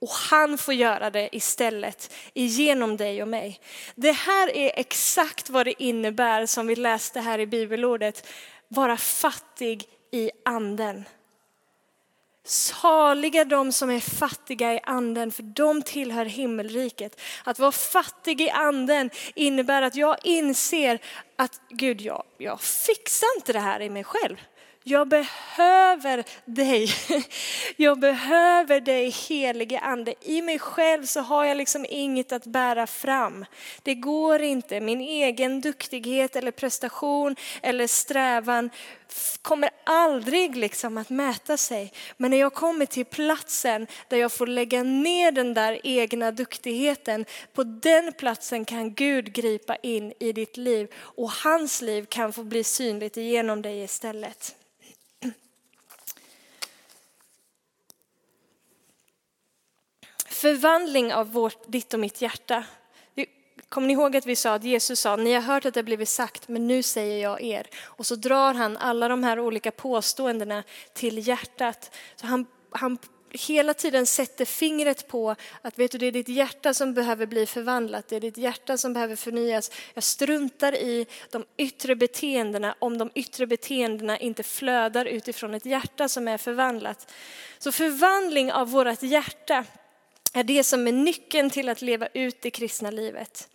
och 0.00 0.10
han 0.30 0.58
får 0.58 0.74
göra 0.74 1.10
det 1.10 1.36
istället 1.36 2.14
genom 2.34 2.96
dig 2.96 3.22
och 3.22 3.28
mig. 3.28 3.60
Det 3.94 4.12
här 4.12 4.56
är 4.56 4.72
exakt 4.76 5.50
vad 5.50 5.66
det 5.66 5.82
innebär 5.82 6.46
som 6.46 6.66
vi 6.66 6.76
läste 6.76 7.20
här 7.20 7.38
i 7.38 7.46
bibelordet, 7.46 8.28
vara 8.68 8.96
fattig 8.96 9.84
i 10.12 10.30
anden. 10.44 11.04
Saliga 12.44 13.44
de 13.44 13.72
som 13.72 13.90
är 13.90 14.00
fattiga 14.00 14.74
i 14.74 14.80
anden, 14.82 15.32
för 15.32 15.42
de 15.42 15.82
tillhör 15.82 16.24
himmelriket. 16.24 17.20
Att 17.44 17.58
vara 17.58 17.72
fattig 17.72 18.40
i 18.40 18.50
anden 18.50 19.10
innebär 19.34 19.82
att 19.82 19.96
jag 19.96 20.16
inser 20.22 20.98
att 21.36 21.60
Gud, 21.68 22.00
jag, 22.00 22.24
jag 22.38 22.60
fixar 22.60 23.28
inte 23.36 23.52
det 23.52 23.60
här 23.60 23.80
i 23.80 23.90
mig 23.90 24.04
själv. 24.04 24.36
Jag 24.84 25.08
behöver 25.08 26.24
dig. 26.44 26.88
Jag 27.76 27.98
behöver 27.98 28.80
dig 28.80 29.10
helige 29.10 29.78
ande. 29.78 30.14
I 30.20 30.42
mig 30.42 30.58
själv 30.58 31.04
så 31.04 31.20
har 31.20 31.44
jag 31.44 31.56
liksom 31.56 31.86
inget 31.88 32.32
att 32.32 32.46
bära 32.46 32.86
fram. 32.86 33.44
Det 33.82 33.94
går 33.94 34.42
inte. 34.42 34.80
Min 34.80 35.00
egen 35.00 35.60
duktighet 35.60 36.36
eller 36.36 36.50
prestation 36.50 37.36
eller 37.62 37.86
strävan 37.86 38.70
kommer 39.42 39.70
aldrig 39.84 40.56
liksom 40.56 40.98
att 40.98 41.10
mäta 41.10 41.56
sig. 41.56 41.92
Men 42.16 42.30
när 42.30 42.38
jag 42.38 42.54
kommer 42.54 42.86
till 42.86 43.04
platsen 43.04 43.86
där 44.08 44.16
jag 44.16 44.32
får 44.32 44.46
lägga 44.46 44.82
ner 44.82 45.32
den 45.32 45.54
där 45.54 45.80
egna 45.84 46.30
duktigheten, 46.30 47.24
på 47.52 47.64
den 47.64 48.12
platsen 48.12 48.64
kan 48.64 48.94
Gud 48.94 49.32
gripa 49.32 49.76
in 49.76 50.12
i 50.20 50.32
ditt 50.32 50.56
liv 50.56 50.88
och 50.94 51.30
hans 51.30 51.82
liv 51.82 52.06
kan 52.08 52.32
få 52.32 52.44
bli 52.44 52.64
synligt 52.64 53.16
genom 53.16 53.62
dig 53.62 53.82
istället. 53.82 54.54
Förvandling 60.26 61.14
av 61.14 61.32
vårt, 61.32 61.72
ditt 61.72 61.94
och 61.94 62.00
mitt 62.00 62.22
hjärta. 62.22 62.64
Kommer 63.72 63.86
ni 63.86 63.92
ihåg 63.92 64.16
att 64.16 64.26
vi 64.26 64.36
sa 64.36 64.54
att 64.54 64.64
Jesus 64.64 65.00
sa, 65.00 65.16
ni 65.16 65.32
har 65.32 65.40
hört 65.40 65.64
att 65.64 65.74
det 65.74 65.82
blivit 65.82 66.08
sagt, 66.08 66.48
men 66.48 66.66
nu 66.66 66.82
säger 66.82 67.22
jag 67.22 67.42
er. 67.42 67.66
Och 67.82 68.06
så 68.06 68.14
drar 68.14 68.54
han 68.54 68.76
alla 68.76 69.08
de 69.08 69.24
här 69.24 69.40
olika 69.40 69.70
påståendena 69.70 70.62
till 70.92 71.28
hjärtat. 71.28 71.96
Så 72.16 72.26
han, 72.26 72.46
han 72.70 72.98
hela 73.30 73.74
tiden 73.74 74.06
sätter 74.06 74.44
fingret 74.44 75.08
på 75.08 75.36
att 75.62 75.78
vet 75.78 75.92
du, 75.92 75.98
det 75.98 76.06
är 76.06 76.12
ditt 76.12 76.28
hjärta 76.28 76.74
som 76.74 76.94
behöver 76.94 77.26
bli 77.26 77.46
förvandlat, 77.46 78.08
det 78.08 78.16
är 78.16 78.20
ditt 78.20 78.36
hjärta 78.36 78.78
som 78.78 78.92
behöver 78.92 79.16
förnyas. 79.16 79.70
Jag 79.94 80.04
struntar 80.04 80.74
i 80.74 81.06
de 81.30 81.44
yttre 81.56 81.96
beteendena 81.96 82.74
om 82.78 82.98
de 82.98 83.10
yttre 83.14 83.46
beteendena 83.46 84.18
inte 84.18 84.42
flödar 84.42 85.04
utifrån 85.04 85.54
ett 85.54 85.66
hjärta 85.66 86.08
som 86.08 86.28
är 86.28 86.38
förvandlat. 86.38 87.12
Så 87.58 87.72
förvandling 87.72 88.52
av 88.52 88.70
vårt 88.70 89.02
hjärta 89.02 89.64
är 90.32 90.44
det 90.44 90.64
som 90.64 90.86
är 90.86 90.92
nyckeln 90.92 91.50
till 91.50 91.68
att 91.68 91.82
leva 91.82 92.08
ut 92.14 92.42
det 92.42 92.50
kristna 92.50 92.90
livet. 92.90 93.48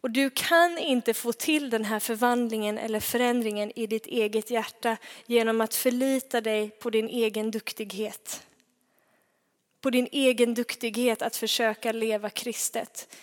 Och 0.00 0.10
du 0.10 0.30
kan 0.30 0.78
inte 0.78 1.14
få 1.14 1.32
till 1.32 1.70
den 1.70 1.84
här 1.84 2.00
förvandlingen 2.00 2.78
eller 2.78 3.00
förändringen 3.00 3.72
i 3.74 3.86
ditt 3.86 4.06
eget 4.06 4.50
hjärta 4.50 4.96
genom 5.26 5.60
att 5.60 5.74
förlita 5.74 6.40
dig 6.40 6.70
på 6.70 6.90
din 6.90 7.08
egen 7.08 7.50
duktighet. 7.50 8.42
På 9.80 9.90
din 9.90 10.08
egen 10.12 10.54
duktighet 10.54 11.22
att 11.22 11.36
försöka 11.36 11.92
leva 11.92 12.30
kristet. 12.30 13.16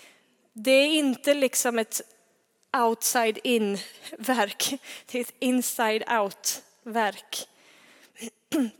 Det 0.53 0.71
är 0.71 0.87
inte 0.87 1.33
liksom 1.33 1.79
ett 1.79 2.01
outside 2.77 3.39
in 3.43 3.77
verk, 4.17 4.73
det 5.11 5.17
är 5.17 5.21
ett 5.21 5.35
inside 5.39 6.03
out 6.11 6.63
verk. 6.83 7.47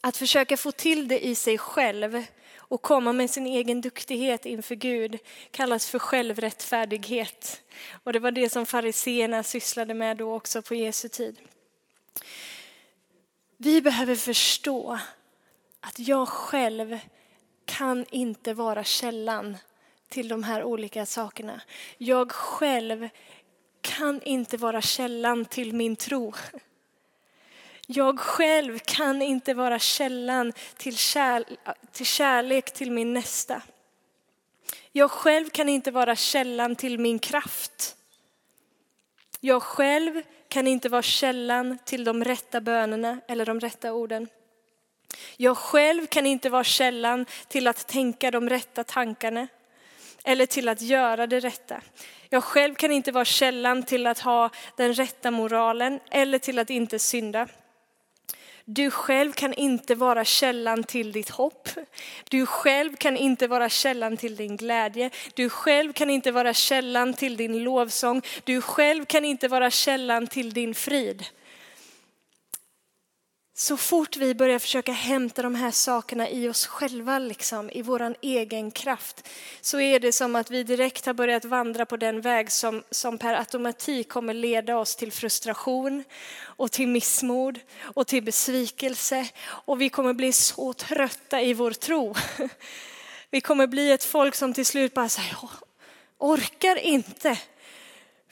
Att 0.00 0.16
försöka 0.16 0.56
få 0.56 0.72
till 0.72 1.08
det 1.08 1.26
i 1.26 1.34
sig 1.34 1.58
själv 1.58 2.24
och 2.68 2.82
komma 2.82 3.12
med 3.12 3.30
sin 3.30 3.46
egen 3.46 3.80
duktighet 3.80 4.46
inför 4.46 4.74
Gud 4.74 5.18
kallas 5.50 5.88
för 5.88 5.98
självrättfärdighet. 5.98 7.62
Och 8.04 8.12
det 8.12 8.18
var 8.18 8.30
det 8.30 8.52
som 8.52 8.66
fariseerna 8.66 9.42
sysslade 9.42 9.94
med 9.94 10.16
då 10.16 10.34
också 10.34 10.62
på 10.62 10.74
Jesu 10.74 11.08
tid. 11.08 11.40
Vi 13.56 13.82
behöver 13.82 14.14
förstå 14.14 14.98
att 15.80 15.98
jag 15.98 16.28
själv 16.28 16.98
kan 17.64 18.04
inte 18.10 18.54
vara 18.54 18.84
källan 18.84 19.56
till 20.08 20.28
de 20.28 20.42
här 20.42 20.64
olika 20.64 21.06
sakerna. 21.06 21.60
Jag 21.98 22.32
själv 22.32 23.08
kan 23.80 24.22
inte 24.22 24.56
vara 24.56 24.80
källan 24.80 25.44
till 25.44 25.72
min 25.72 25.96
tro. 25.96 26.34
Jag 27.86 28.18
själv 28.18 28.78
kan 28.78 29.22
inte 29.22 29.54
vara 29.54 29.78
källan 29.78 30.52
till, 30.76 30.96
kär, 30.96 31.44
till 31.92 32.06
kärlek 32.06 32.74
till 32.74 32.90
min 32.90 33.12
nästa. 33.12 33.62
Jag 34.92 35.10
själv 35.10 35.50
kan 35.50 35.68
inte 35.68 35.90
vara 35.90 36.16
källan 36.16 36.76
till 36.76 36.98
min 36.98 37.18
kraft. 37.18 37.96
Jag 39.40 39.62
själv 39.62 40.22
kan 40.48 40.66
inte 40.66 40.88
vara 40.88 41.02
källan 41.02 41.78
till 41.84 42.04
de 42.04 42.24
rätta 42.24 42.60
bönerna 42.60 43.20
eller 43.28 43.46
de 43.46 43.60
rätta 43.60 43.92
orden. 43.92 44.28
Jag 45.36 45.56
själv 45.56 46.06
kan 46.06 46.26
inte 46.26 46.50
vara 46.50 46.64
källan 46.64 47.26
till 47.48 47.66
att 47.66 47.86
tänka 47.88 48.30
de 48.30 48.48
rätta 48.48 48.84
tankarna 48.84 49.48
eller 50.24 50.46
till 50.46 50.68
att 50.68 50.80
göra 50.80 51.26
det 51.26 51.40
rätta. 51.40 51.80
Jag 52.28 52.44
själv 52.44 52.74
kan 52.74 52.90
inte 52.90 53.12
vara 53.12 53.24
källan 53.24 53.82
till 53.82 54.06
att 54.06 54.18
ha 54.18 54.50
den 54.76 54.94
rätta 54.94 55.30
moralen 55.30 56.00
eller 56.10 56.38
till 56.38 56.58
att 56.58 56.70
inte 56.70 56.98
synda. 56.98 57.48
Du 58.68 58.90
själv 58.90 59.32
kan 59.32 59.54
inte 59.54 59.94
vara 59.94 60.24
källan 60.24 60.84
till 60.84 61.12
ditt 61.12 61.30
hopp. 61.30 61.68
Du 62.30 62.46
själv 62.46 62.96
kan 62.96 63.16
inte 63.16 63.46
vara 63.46 63.68
källan 63.68 64.16
till 64.16 64.36
din 64.36 64.56
glädje. 64.56 65.10
Du 65.34 65.48
själv 65.48 65.92
kan 65.92 66.10
inte 66.10 66.32
vara 66.32 66.54
källan 66.54 67.14
till 67.14 67.36
din 67.36 67.64
lovsång. 67.64 68.22
Du 68.44 68.60
själv 68.60 69.04
kan 69.04 69.24
inte 69.24 69.48
vara 69.48 69.70
källan 69.70 70.26
till 70.26 70.52
din 70.52 70.74
frid. 70.74 71.24
Så 73.58 73.76
fort 73.76 74.16
vi 74.16 74.34
börjar 74.34 74.58
försöka 74.58 74.92
hämta 74.92 75.42
de 75.42 75.54
här 75.54 75.70
sakerna 75.70 76.30
i 76.30 76.48
oss 76.48 76.66
själva, 76.66 77.18
liksom, 77.18 77.70
i 77.70 77.82
vår 77.82 78.14
egen 78.20 78.70
kraft, 78.70 79.28
så 79.60 79.80
är 79.80 80.00
det 80.00 80.12
som 80.12 80.36
att 80.36 80.50
vi 80.50 80.62
direkt 80.62 81.06
har 81.06 81.14
börjat 81.14 81.44
vandra 81.44 81.86
på 81.86 81.96
den 81.96 82.20
väg 82.20 82.50
som, 82.50 82.82
som 82.90 83.18
per 83.18 83.34
automatik 83.34 84.08
kommer 84.08 84.34
leda 84.34 84.76
oss 84.76 84.96
till 84.96 85.12
frustration 85.12 86.04
och 86.42 86.72
till 86.72 86.88
missmod 86.88 87.60
och 87.80 88.06
till 88.06 88.22
besvikelse. 88.22 89.28
Och 89.46 89.80
vi 89.80 89.88
kommer 89.88 90.12
bli 90.12 90.32
så 90.32 90.72
trötta 90.72 91.42
i 91.42 91.54
vår 91.54 91.70
tro. 91.70 92.14
Vi 93.30 93.40
kommer 93.40 93.66
bli 93.66 93.92
ett 93.92 94.04
folk 94.04 94.34
som 94.34 94.54
till 94.54 94.66
slut 94.66 94.94
bara 94.94 95.08
säger, 95.08 95.36
orkar 96.18 96.76
inte 96.76 97.38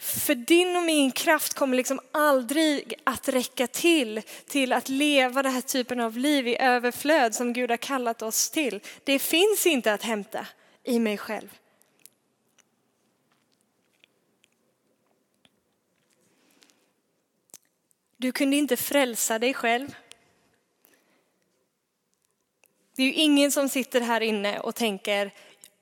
för 0.04 0.34
din 0.34 0.76
och 0.76 0.82
min 0.82 1.12
kraft 1.12 1.54
kommer 1.54 1.76
liksom 1.76 2.00
aldrig 2.12 2.94
att 3.04 3.28
räcka 3.28 3.66
till, 3.66 4.22
till 4.46 4.72
att 4.72 4.88
leva 4.88 5.42
den 5.42 5.52
här 5.52 5.60
typen 5.60 6.00
av 6.00 6.18
liv 6.18 6.48
i 6.48 6.56
överflöd 6.60 7.34
som 7.34 7.52
Gud 7.52 7.70
har 7.70 7.76
kallat 7.76 8.22
oss 8.22 8.50
till. 8.50 8.80
Det 9.04 9.18
finns 9.18 9.66
inte 9.66 9.92
att 9.92 10.02
hämta 10.02 10.46
i 10.82 10.98
mig 10.98 11.18
själv. 11.18 11.48
Du 18.16 18.32
kunde 18.32 18.56
inte 18.56 18.76
frälsa 18.76 19.38
dig 19.38 19.54
själv. 19.54 19.94
Det 22.96 23.02
är 23.02 23.06
ju 23.06 23.12
ingen 23.12 23.52
som 23.52 23.68
sitter 23.68 24.00
här 24.00 24.20
inne 24.20 24.58
och 24.58 24.74
tänker, 24.74 25.34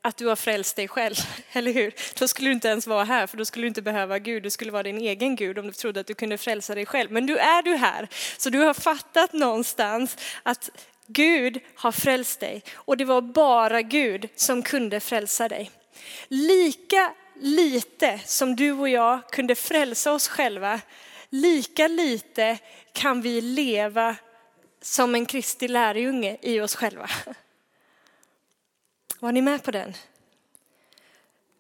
att 0.03 0.17
du 0.17 0.27
har 0.27 0.37
frälst 0.37 0.77
dig 0.77 0.89
själv, 0.89 1.15
eller 1.53 1.73
hur? 1.73 1.95
Då 2.19 2.29
skulle 2.29 2.49
du 2.49 2.53
inte 2.53 2.69
ens 2.69 2.87
vara 2.87 3.05
här, 3.05 3.27
för 3.27 3.37
då 3.37 3.45
skulle 3.45 3.65
du 3.65 3.69
inte 3.69 3.83
behöva 3.83 4.19
Gud. 4.19 4.43
Du 4.43 4.51
skulle 4.51 4.71
vara 4.71 4.83
din 4.83 4.99
egen 4.99 5.37
Gud 5.37 5.59
om 5.59 5.67
du 5.67 5.73
trodde 5.73 6.01
att 6.01 6.07
du 6.07 6.15
kunde 6.15 6.39
frälsa 6.39 6.75
dig 6.75 6.87
själv. 6.87 7.13
Men 7.13 7.27
nu 7.27 7.37
är 7.39 7.63
du 7.63 7.77
här, 7.77 8.09
så 8.37 8.51
du 8.51 8.59
har 8.59 8.75
fattat 8.75 9.33
någonstans 9.33 10.17
att 10.43 10.71
Gud 11.07 11.61
har 11.75 11.93
frälst 11.93 12.41
dig 12.41 12.63
och 12.75 12.97
det 12.97 13.05
var 13.05 13.21
bara 13.21 13.83
Gud 13.83 14.29
som 14.37 14.63
kunde 14.63 15.01
frälsa 15.01 15.49
dig. 15.49 15.71
Lika 16.29 17.13
lite 17.41 18.21
som 18.25 18.57
du 18.57 18.73
och 18.73 18.89
jag 18.89 19.31
kunde 19.31 19.55
frälsa 19.55 20.13
oss 20.13 20.29
själva, 20.29 20.81
lika 21.31 21.89
lite 21.89 22.59
kan 22.93 23.23
vi 23.23 23.41
leva 23.41 24.17
som 24.83 25.15
en 25.15 25.27
Kristi 25.27 25.69
lärjunge 25.69 26.37
i 26.43 26.61
oss 26.61 26.75
själva. 26.75 27.11
Var 29.23 29.33
ni 29.33 29.43
med 29.43 29.63
på 29.63 29.71
den? 29.71 29.95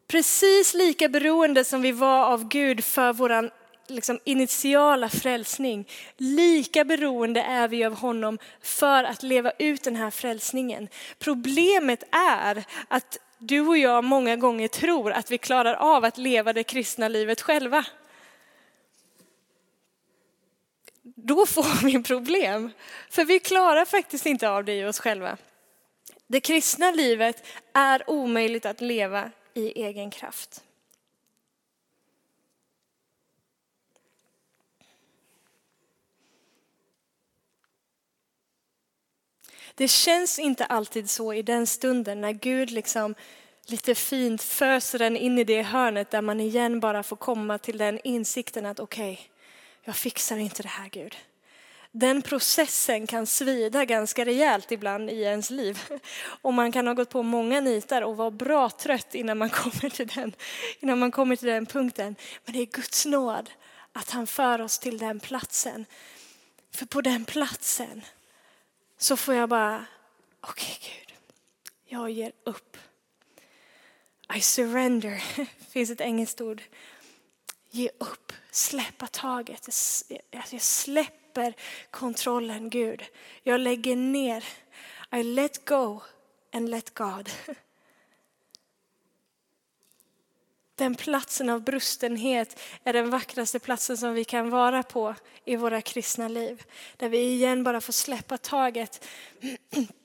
Precis 0.06 0.74
lika 0.74 1.08
beroende 1.08 1.64
som 1.64 1.82
vi 1.82 1.92
var 1.92 2.24
av 2.24 2.48
Gud 2.48 2.84
för 2.84 3.12
vår 3.12 3.50
liksom, 3.86 4.18
initiala 4.24 5.08
frälsning, 5.08 5.88
lika 6.16 6.84
beroende 6.84 7.42
är 7.42 7.68
vi 7.68 7.84
av 7.84 7.94
honom 7.94 8.38
för 8.62 9.04
att 9.04 9.22
leva 9.22 9.52
ut 9.58 9.84
den 9.84 9.96
här 9.96 10.10
frälsningen. 10.10 10.88
Problemet 11.18 12.02
är 12.10 12.64
att 12.88 13.18
du 13.38 13.60
och 13.60 13.78
jag 13.78 14.04
många 14.04 14.36
gånger 14.36 14.68
tror 14.68 15.12
att 15.12 15.30
vi 15.30 15.38
klarar 15.38 15.74
av 15.74 16.04
att 16.04 16.18
leva 16.18 16.52
det 16.52 16.64
kristna 16.64 17.08
livet 17.08 17.40
själva. 17.40 17.84
Då 21.02 21.46
får 21.46 21.84
vi 21.86 22.02
problem, 22.02 22.70
för 23.10 23.24
vi 23.24 23.38
klarar 23.38 23.84
faktiskt 23.84 24.26
inte 24.26 24.50
av 24.50 24.64
det 24.64 24.74
i 24.74 24.84
oss 24.84 25.00
själva. 25.00 25.36
Det 26.32 26.40
kristna 26.40 26.90
livet 26.90 27.44
är 27.72 28.10
omöjligt 28.10 28.66
att 28.66 28.80
leva 28.80 29.30
i 29.54 29.82
egen 29.82 30.10
kraft. 30.10 30.64
Det 39.74 39.88
känns 39.88 40.38
inte 40.38 40.64
alltid 40.64 41.10
så 41.10 41.32
i 41.32 41.42
den 41.42 41.66
stunden 41.66 42.20
när 42.20 42.32
Gud 42.32 42.70
liksom 42.70 43.14
lite 43.66 43.94
fint 43.94 44.42
föser 44.42 45.02
en 45.02 45.16
in 45.16 45.38
i 45.38 45.44
det 45.44 45.62
hörnet 45.62 46.10
där 46.10 46.22
man 46.22 46.40
igen 46.40 46.80
bara 46.80 47.02
får 47.02 47.16
komma 47.16 47.58
till 47.58 47.78
den 47.78 48.00
insikten 48.04 48.66
att 48.66 48.80
okej, 48.80 49.12
okay, 49.12 49.26
jag 49.84 49.96
fixar 49.96 50.36
inte 50.36 50.62
det 50.62 50.68
här 50.68 50.88
Gud. 50.88 51.16
Den 51.94 52.22
processen 52.22 53.06
kan 53.06 53.26
svida 53.26 53.84
ganska 53.84 54.24
rejält 54.24 54.72
ibland 54.72 55.10
i 55.10 55.22
ens 55.22 55.50
liv. 55.50 55.82
Och 56.42 56.54
man 56.54 56.72
kan 56.72 56.86
ha 56.86 56.94
gått 56.94 57.10
på 57.10 57.22
många 57.22 57.60
nitar 57.60 58.02
och 58.02 58.16
vara 58.16 58.30
bra 58.30 58.70
trött 58.70 59.14
innan 59.14 59.38
man 59.38 59.50
kommer 59.60 59.90
till 59.90 60.06
den, 60.06 60.34
innan 60.80 60.98
man 60.98 61.10
kommer 61.10 61.36
till 61.36 61.48
den 61.48 61.66
punkten. 61.66 62.16
Men 62.44 62.54
det 62.54 62.60
är 62.60 62.66
Guds 62.66 63.06
nåd 63.06 63.50
att 63.92 64.10
han 64.10 64.26
för 64.26 64.60
oss 64.60 64.78
till 64.78 64.98
den 64.98 65.20
platsen. 65.20 65.86
För 66.70 66.86
på 66.86 67.00
den 67.00 67.24
platsen 67.24 68.02
så 68.98 69.16
får 69.16 69.34
jag 69.34 69.48
bara, 69.48 69.86
okej 70.40 70.78
okay, 70.80 70.94
Gud, 70.98 71.14
jag 71.84 72.10
ger 72.10 72.32
upp. 72.44 72.76
I 74.36 74.40
surrender, 74.40 75.24
det 75.36 75.46
finns 75.70 75.90
ett 75.90 76.00
engelskt 76.00 76.40
ord. 76.40 76.62
Ge 77.70 77.90
upp, 77.98 78.32
släppa 78.50 79.06
taget. 79.06 79.68
Jag 80.30 80.62
släpper 80.62 81.21
kontrollen 81.90 82.70
Gud. 82.70 83.02
Jag 83.42 83.60
lägger 83.60 83.96
ner. 83.96 84.44
I 85.14 85.22
let 85.22 85.64
go 85.64 86.00
and 86.52 86.68
let 86.68 86.94
God. 86.94 87.30
Den 90.74 90.94
platsen 90.94 91.48
av 91.48 91.62
brustenhet 91.62 92.60
är 92.84 92.92
den 92.92 93.10
vackraste 93.10 93.58
platsen 93.58 93.98
som 93.98 94.14
vi 94.14 94.24
kan 94.24 94.50
vara 94.50 94.82
på 94.82 95.14
i 95.44 95.56
våra 95.56 95.80
kristna 95.80 96.28
liv. 96.28 96.62
Där 96.96 97.08
vi 97.08 97.18
igen 97.18 97.64
bara 97.64 97.80
får 97.80 97.92
släppa 97.92 98.38
taget 98.38 99.08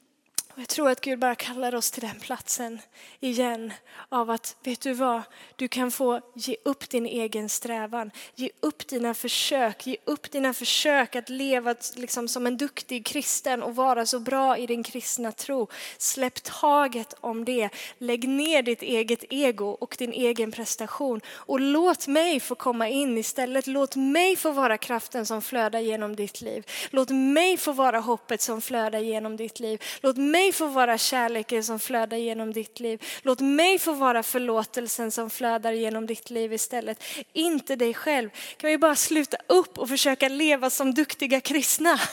och 0.58 0.62
jag 0.62 0.70
tror 0.70 0.90
att 0.90 1.02
Gud 1.02 1.20
bara 1.20 1.36
kallar 1.36 1.76
oss 1.76 1.92
till 1.92 2.02
den 2.02 2.20
platsen 2.20 2.80
igen 3.20 3.74
av 4.10 4.30
att, 4.30 4.56
vet 4.64 4.82
du 4.82 4.94
vad, 4.94 5.22
du 5.56 5.68
kan 5.68 5.92
få 5.92 6.22
ge 6.34 6.56
upp 6.66 6.90
din 6.90 7.06
egen 7.06 7.50
strävan, 7.50 8.12
ge 8.36 8.50
upp 8.60 8.88
dina 8.88 9.14
försök, 9.14 9.88
ge 9.88 9.98
upp 10.06 10.32
dina 10.32 10.54
försök 10.54 11.16
att 11.16 11.30
leva 11.30 11.76
liksom 11.96 12.28
som 12.28 12.48
en 12.48 12.58
duktig 12.58 13.06
kristen 13.06 13.64
och 13.64 13.76
vara 13.76 14.06
så 14.06 14.20
bra 14.20 14.58
i 14.58 14.68
din 14.68 14.84
kristna 14.84 15.32
tro. 15.32 15.68
Släpp 15.98 16.44
taget 16.44 17.14
om 17.20 17.46
det, 17.46 17.70
lägg 17.98 18.30
ner 18.30 18.62
ditt 18.62 18.82
eget 18.82 19.24
ego 19.30 19.66
och 19.66 19.96
din 20.00 20.14
egen 20.14 20.52
prestation 20.52 21.22
och 21.30 21.60
låt 21.60 22.08
mig 22.08 22.40
få 22.40 22.56
komma 22.56 22.90
in 22.90 23.18
istället. 23.18 23.68
Låt 23.68 23.96
mig 23.96 24.36
få 24.36 24.52
vara 24.52 24.78
kraften 24.78 25.26
som 25.26 25.42
flödar 25.42 25.80
genom 25.80 26.16
ditt 26.16 26.42
liv. 26.42 26.66
Låt 26.90 27.10
mig 27.10 27.58
få 27.58 27.72
vara 27.72 28.00
hoppet 28.00 28.42
som 28.42 28.62
flödar 28.62 29.00
genom 29.00 29.38
ditt 29.38 29.60
liv. 29.60 29.84
Låt 30.02 30.18
mig 30.18 30.47
mig 30.48 30.54
få 30.54 30.68
vara 30.68 30.98
kärleken 30.98 31.63
som 31.63 31.80
flödar 31.80 32.18
genom 32.18 32.54
ditt 32.54 32.80
liv. 32.80 33.04
Låt 33.22 33.39
mig 33.39 33.80
få 33.80 33.94
vara 33.94 34.24
förlåtelsen 34.24 35.12
som 35.12 35.30
flödar 35.30 35.72
genom 35.72 36.06
ditt 36.06 36.30
liv 36.30 36.54
istället. 36.54 37.04
Inte 37.34 37.75
dig 37.75 37.94
själv. 37.94 38.30
Kan 38.58 38.70
vi 38.70 38.77
bara 38.77 38.96
sluta 38.96 39.38
upp 39.48 39.77
och 39.77 39.89
försöka 39.89 40.30
leva 40.30 40.70
som 40.70 40.94
duktiga 40.94 41.42
kristna? 41.42 42.00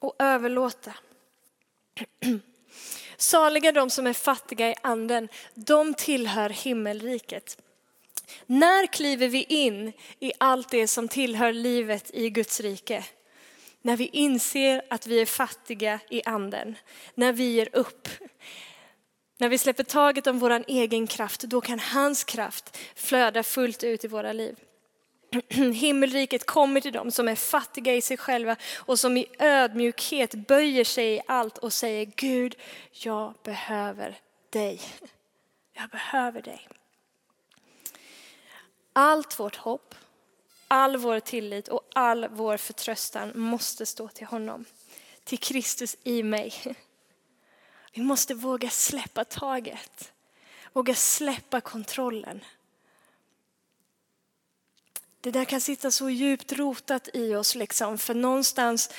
och 0.00 0.16
överlåta. 0.18 0.94
Saliga 3.16 3.72
de 3.72 3.90
som 3.90 4.06
är 4.06 4.12
fattiga 4.12 4.70
i 4.70 4.74
anden, 4.82 5.28
de 5.54 5.94
tillhör 5.94 6.50
himmelriket. 6.50 7.63
När 8.46 8.86
kliver 8.86 9.28
vi 9.28 9.42
in 9.42 9.92
i 10.20 10.32
allt 10.38 10.70
det 10.70 10.88
som 10.88 11.08
tillhör 11.08 11.52
livet 11.52 12.10
i 12.14 12.30
Guds 12.30 12.60
rike? 12.60 13.04
När 13.82 13.96
vi 13.96 14.06
inser 14.06 14.82
att 14.90 15.06
vi 15.06 15.20
är 15.20 15.26
fattiga 15.26 16.00
i 16.10 16.22
anden, 16.24 16.76
när 17.14 17.32
vi 17.32 17.44
ger 17.44 17.68
upp. 17.72 18.08
När 19.38 19.48
vi 19.48 19.58
släpper 19.58 19.84
taget 19.84 20.26
om 20.26 20.38
vår 20.38 20.64
egen 20.66 21.06
kraft, 21.06 21.40
då 21.40 21.60
kan 21.60 21.78
hans 21.78 22.24
kraft 22.24 22.78
flöda 22.94 23.42
fullt 23.42 23.84
ut 23.84 24.04
i 24.04 24.08
våra 24.08 24.32
liv. 24.32 24.56
Himmelriket 25.74 26.46
kommer 26.46 26.80
till 26.80 26.92
dem 26.92 27.10
som 27.10 27.28
är 27.28 27.34
fattiga 27.34 27.94
i 27.94 28.00
sig 28.00 28.16
själva 28.16 28.56
och 28.76 28.98
som 28.98 29.16
i 29.16 29.26
ödmjukhet 29.38 30.34
böjer 30.34 30.84
sig 30.84 31.14
i 31.14 31.20
allt 31.26 31.58
och 31.58 31.72
säger 31.72 32.04
Gud, 32.16 32.56
jag 32.90 33.34
behöver 33.42 34.18
dig. 34.50 34.80
Jag 35.72 35.88
behöver 35.90 36.42
dig. 36.42 36.68
Allt 38.96 39.38
vårt 39.38 39.56
hopp, 39.56 39.94
all 40.68 40.96
vår 40.96 41.20
tillit 41.20 41.68
och 41.68 41.90
all 41.94 42.28
vår 42.28 42.56
förtröstan 42.56 43.32
måste 43.34 43.86
stå 43.86 44.08
till 44.08 44.26
honom. 44.26 44.64
Till 45.24 45.38
Kristus 45.38 45.96
i 46.02 46.22
mig. 46.22 46.76
Vi 47.92 48.02
måste 48.02 48.34
våga 48.34 48.70
släppa 48.70 49.24
taget. 49.24 50.12
Våga 50.72 50.94
släppa 50.94 51.60
kontrollen. 51.60 52.44
Det 55.20 55.30
där 55.30 55.44
kan 55.44 55.60
sitta 55.60 55.90
så 55.90 56.10
djupt 56.10 56.52
rotat 56.52 57.08
i 57.14 57.34
oss, 57.34 57.54
liksom, 57.54 57.98
för 57.98 58.14
någonstans 58.14 58.90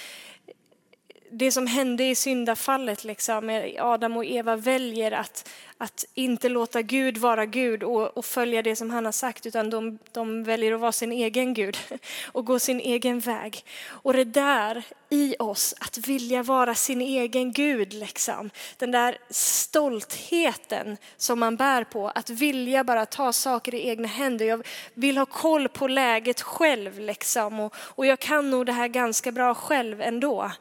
det 1.30 1.52
som 1.52 1.68
hände 1.68 2.04
i 2.04 2.16
syndafallet, 2.16 3.04
liksom, 3.04 3.72
Adam 3.80 4.18
och 4.18 4.26
Eva 4.26 4.56
väljer 4.56 5.12
att, 5.12 5.50
att 5.78 6.06
inte 6.14 6.50
låta 6.50 6.82
Gud 6.82 7.18
vara 7.18 7.46
Gud 7.46 7.84
och, 7.84 8.18
och, 8.18 8.26
följa 8.26 8.62
det 8.62 8.76
som 8.76 8.90
han 8.90 9.06
har 9.06 9.12
sagt, 9.12 9.46
utan 9.46 9.70
de, 9.70 10.00
de 10.12 10.44
väljer 10.44 10.74
att 10.74 10.80
vara 10.80 10.92
sin 10.92 11.12
egen 11.12 11.54
Gud 11.54 11.78
och 12.32 12.46
gå 12.46 12.60
sin 12.60 12.80
egen 12.80 13.20
väg. 13.20 13.66
Och 13.88 14.14
det 14.14 14.24
där 14.24 14.84
i 15.10 15.36
oss, 15.40 15.76
att 15.80 15.98
vilja 15.98 16.44
vara 16.44 16.76
sin 16.76 17.02
egen 17.02 17.52
Gud, 17.52 17.94
liksom. 17.94 18.50
den 18.78 18.92
där 18.92 19.18
stoltheten 19.30 20.98
som 21.18 21.40
man 21.40 21.56
bär 21.56 21.84
på, 21.84 22.10
att 22.10 22.30
vilja 22.30 22.84
bara 22.84 23.06
ta 23.06 23.34
saker 23.34 23.76
i 23.76 23.90
egna 23.90 24.08
händer. 24.08 24.46
Jag 24.46 24.68
vill 24.94 25.18
ha 25.18 25.26
koll 25.26 25.70
på 25.70 25.88
läget 25.88 26.42
själv 26.42 27.00
liksom. 27.00 27.60
och, 27.60 27.76
och 27.78 28.06
jag 28.06 28.20
kan 28.20 28.50
nog 28.50 28.66
det 28.66 28.72
här 28.72 28.88
ganska 28.88 29.32
bra 29.32 29.54
själv 29.54 30.02
ändå. 30.02 30.52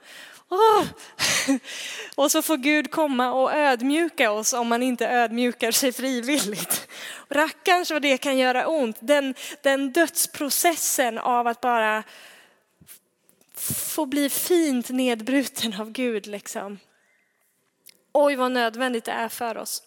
Oh. 0.50 0.86
Och 2.14 2.30
så 2.30 2.42
får 2.42 2.56
Gud 2.56 2.90
komma 2.90 3.32
och 3.32 3.52
ödmjuka 3.54 4.30
oss 4.30 4.52
om 4.52 4.68
man 4.68 4.82
inte 4.82 5.08
ödmjukar 5.08 5.70
sig 5.70 5.92
frivilligt. 5.92 6.88
Rackarns 7.28 7.90
vad 7.90 8.02
det 8.02 8.18
kan 8.18 8.38
göra 8.38 8.66
ont. 8.66 8.96
Den, 9.00 9.34
den 9.62 9.92
dödsprocessen 9.92 11.18
av 11.18 11.46
att 11.46 11.60
bara 11.60 12.04
få 13.54 14.06
bli 14.06 14.30
fint 14.30 14.88
nedbruten 14.88 15.80
av 15.80 15.90
Gud. 15.90 16.26
Liksom. 16.26 16.78
Oj 18.12 18.36
vad 18.36 18.52
nödvändigt 18.52 19.04
det 19.04 19.12
är 19.12 19.28
för 19.28 19.56
oss. 19.56 19.82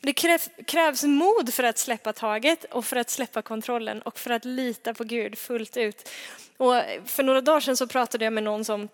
Det 0.00 0.12
krävs 0.66 1.02
mod 1.02 1.54
för 1.54 1.62
att 1.62 1.78
släppa 1.78 2.12
taget 2.12 2.64
och 2.64 2.84
för 2.84 2.96
att 2.96 3.10
släppa 3.10 3.42
kontrollen 3.42 4.02
och 4.02 4.18
för 4.18 4.30
att 4.30 4.44
lita 4.44 4.94
på 4.94 5.04
Gud 5.04 5.38
fullt 5.38 5.76
ut. 5.76 6.08
Och 6.56 6.74
för 7.06 7.22
några 7.22 7.40
dagar 7.40 7.60
sedan 7.60 7.76
så 7.76 7.86
pratade 7.86 8.24
jag 8.24 8.32
med 8.32 8.42
någon 8.42 8.64
som 8.64 8.88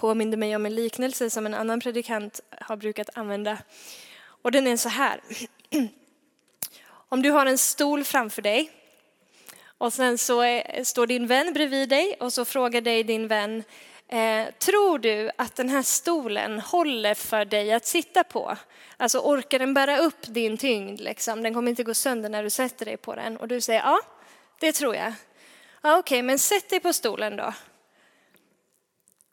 påminde 0.00 0.36
mig 0.36 0.56
om 0.56 0.66
en 0.66 0.74
liknelse 0.74 1.30
som 1.30 1.46
en 1.46 1.54
annan 1.54 1.80
predikant 1.80 2.40
har 2.60 2.76
brukat 2.76 3.08
använda. 3.14 3.58
Och 4.42 4.52
den 4.52 4.66
är 4.66 4.76
så 4.76 4.88
här. 4.88 5.20
Om 7.08 7.22
du 7.22 7.30
har 7.30 7.46
en 7.46 7.58
stol 7.58 8.04
framför 8.04 8.42
dig 8.42 8.70
och 9.78 9.92
sen 9.92 10.18
så 10.18 10.40
är, 10.40 10.84
står 10.84 11.06
din 11.06 11.26
vän 11.26 11.52
bredvid 11.52 11.88
dig 11.88 12.16
och 12.20 12.32
så 12.32 12.44
frågar 12.44 12.80
dig 12.80 13.04
din 13.04 13.28
vän, 13.28 13.64
eh, 14.08 14.46
tror 14.58 14.98
du 14.98 15.30
att 15.38 15.56
den 15.56 15.68
här 15.68 15.82
stolen 15.82 16.60
håller 16.60 17.14
för 17.14 17.44
dig 17.44 17.72
att 17.72 17.86
sitta 17.86 18.24
på? 18.24 18.56
Alltså 18.96 19.18
orkar 19.18 19.58
den 19.58 19.74
bära 19.74 19.98
upp 19.98 20.26
din 20.26 20.56
tyngd? 20.56 21.00
Liksom? 21.00 21.42
Den 21.42 21.54
kommer 21.54 21.70
inte 21.70 21.84
gå 21.84 21.94
sönder 21.94 22.28
när 22.28 22.42
du 22.42 22.50
sätter 22.50 22.84
dig 22.84 22.96
på 22.96 23.14
den. 23.14 23.36
Och 23.36 23.48
du 23.48 23.60
säger 23.60 23.80
ja, 23.80 24.00
det 24.60 24.72
tror 24.72 24.94
jag. 24.94 25.12
Ja, 25.82 25.98
Okej, 25.98 25.98
okay, 25.98 26.22
men 26.22 26.38
sätt 26.38 26.70
dig 26.70 26.80
på 26.80 26.92
stolen 26.92 27.36
då. 27.36 27.52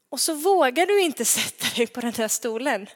Och 0.10 0.20
så 0.20 0.34
vågar 0.34 0.86
du 0.86 1.02
inte 1.02 1.26
sätta 1.36 1.76
dig 1.76 1.88
på 1.88 2.02
den 2.02 2.12
där 2.12 2.28
stolen. 2.28 2.88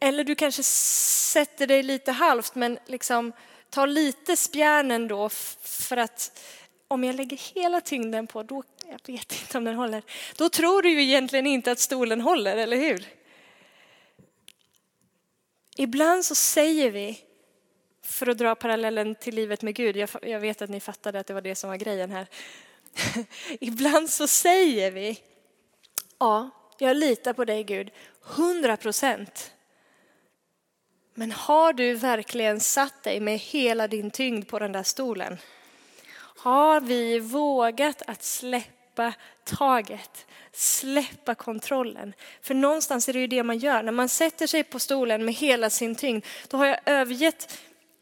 Eller 0.00 0.24
du 0.24 0.34
kanske 0.34 0.62
sätter 0.62 1.66
dig 1.66 1.82
lite 1.82 2.12
halvt 2.12 2.54
men 2.54 2.78
liksom 2.86 3.32
tar 3.70 3.86
lite 3.86 4.36
spjärnen 4.36 5.08
då 5.08 5.28
för 5.62 5.96
att 5.96 6.40
om 6.88 7.04
jag 7.04 7.14
lägger 7.14 7.54
hela 7.54 7.80
tyngden 7.80 8.26
på, 8.26 8.42
då, 8.42 8.62
jag 8.86 9.00
vet 9.14 9.32
inte 9.32 9.58
om 9.58 9.64
den 9.64 9.74
håller, 9.74 10.02
då 10.36 10.48
tror 10.48 10.82
du 10.82 10.90
ju 10.90 11.02
egentligen 11.02 11.46
inte 11.46 11.72
att 11.72 11.78
stolen 11.78 12.20
håller, 12.20 12.56
eller 12.56 12.76
hur? 12.76 13.04
Ibland 15.76 16.24
så 16.24 16.34
säger 16.34 16.90
vi, 16.90 17.20
för 18.02 18.26
att 18.26 18.38
dra 18.38 18.54
parallellen 18.54 19.14
till 19.14 19.34
livet 19.34 19.62
med 19.62 19.74
Gud, 19.74 19.96
jag, 19.96 20.08
jag 20.22 20.40
vet 20.40 20.62
att 20.62 20.70
ni 20.70 20.80
fattade 20.80 21.20
att 21.20 21.26
det 21.26 21.34
var 21.34 21.40
det 21.40 21.54
som 21.54 21.70
var 21.70 21.76
grejen 21.76 22.10
här. 22.10 22.26
Ibland 23.60 24.10
så 24.10 24.26
säger 24.26 24.90
vi 24.90 25.20
Ja, 26.20 26.50
jag 26.78 26.96
litar 26.96 27.32
på 27.32 27.44
dig 27.44 27.64
Gud, 27.64 27.90
hundra 28.20 28.76
procent. 28.76 29.52
Men 31.14 31.32
har 31.32 31.72
du 31.72 31.94
verkligen 31.94 32.60
satt 32.60 33.02
dig 33.02 33.20
med 33.20 33.38
hela 33.38 33.88
din 33.88 34.10
tyngd 34.10 34.48
på 34.48 34.58
den 34.58 34.72
där 34.72 34.82
stolen? 34.82 35.38
Har 36.36 36.80
vi 36.80 37.18
vågat 37.18 38.02
att 38.06 38.22
släppa 38.22 39.12
taget? 39.44 40.26
släppa 40.52 41.34
kontrollen. 41.34 42.12
För 42.42 42.54
någonstans 42.54 43.08
är 43.08 43.12
det 43.12 43.18
ju 43.18 43.26
det 43.26 43.42
man 43.42 43.58
gör. 43.58 43.82
När 43.82 43.92
man 43.92 44.08
sätter 44.08 44.46
sig 44.46 44.64
på 44.64 44.78
stolen 44.78 45.24
med 45.24 45.34
hela 45.34 45.70
sin 45.70 45.94
tyngd, 45.94 46.24
då 46.48 46.56
har 46.56 46.66
jag 46.66 46.78
övergett 46.86 47.58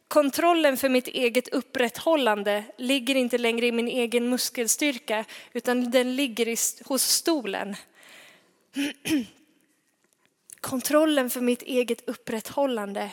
kontrollen 0.09 0.77
för 0.77 0.89
mitt 0.89 1.09
eget 1.09 1.49
upprätthållande 1.49 2.65
ligger 2.77 3.15
inte 3.15 3.39
längre 3.39 3.67
i 3.67 3.73
min 3.73 3.89
egen 3.89 4.29
muskelstyrka, 4.29 5.25
utan 5.53 5.91
den 5.91 6.17
ligger 6.17 6.47
hos 6.89 7.03
stolen. 7.03 7.77
Kontrollen 10.61 11.31
för 11.31 11.41
mitt 11.41 11.63
eget 11.63 12.09
upprätthållande, 12.09 13.11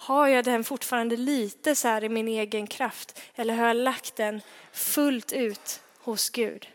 har 0.00 0.28
jag 0.28 0.44
den 0.44 0.64
fortfarande 0.64 1.16
lite 1.16 1.74
så 1.74 1.88
här 1.88 2.04
i 2.04 2.08
min 2.08 2.28
egen 2.28 2.66
kraft 2.66 3.20
eller 3.34 3.54
har 3.54 3.66
jag 3.66 3.76
lagt 3.76 4.16
den 4.16 4.40
fullt 4.72 5.32
ut 5.32 5.82
hos 5.98 6.30
Gud? 6.30 6.68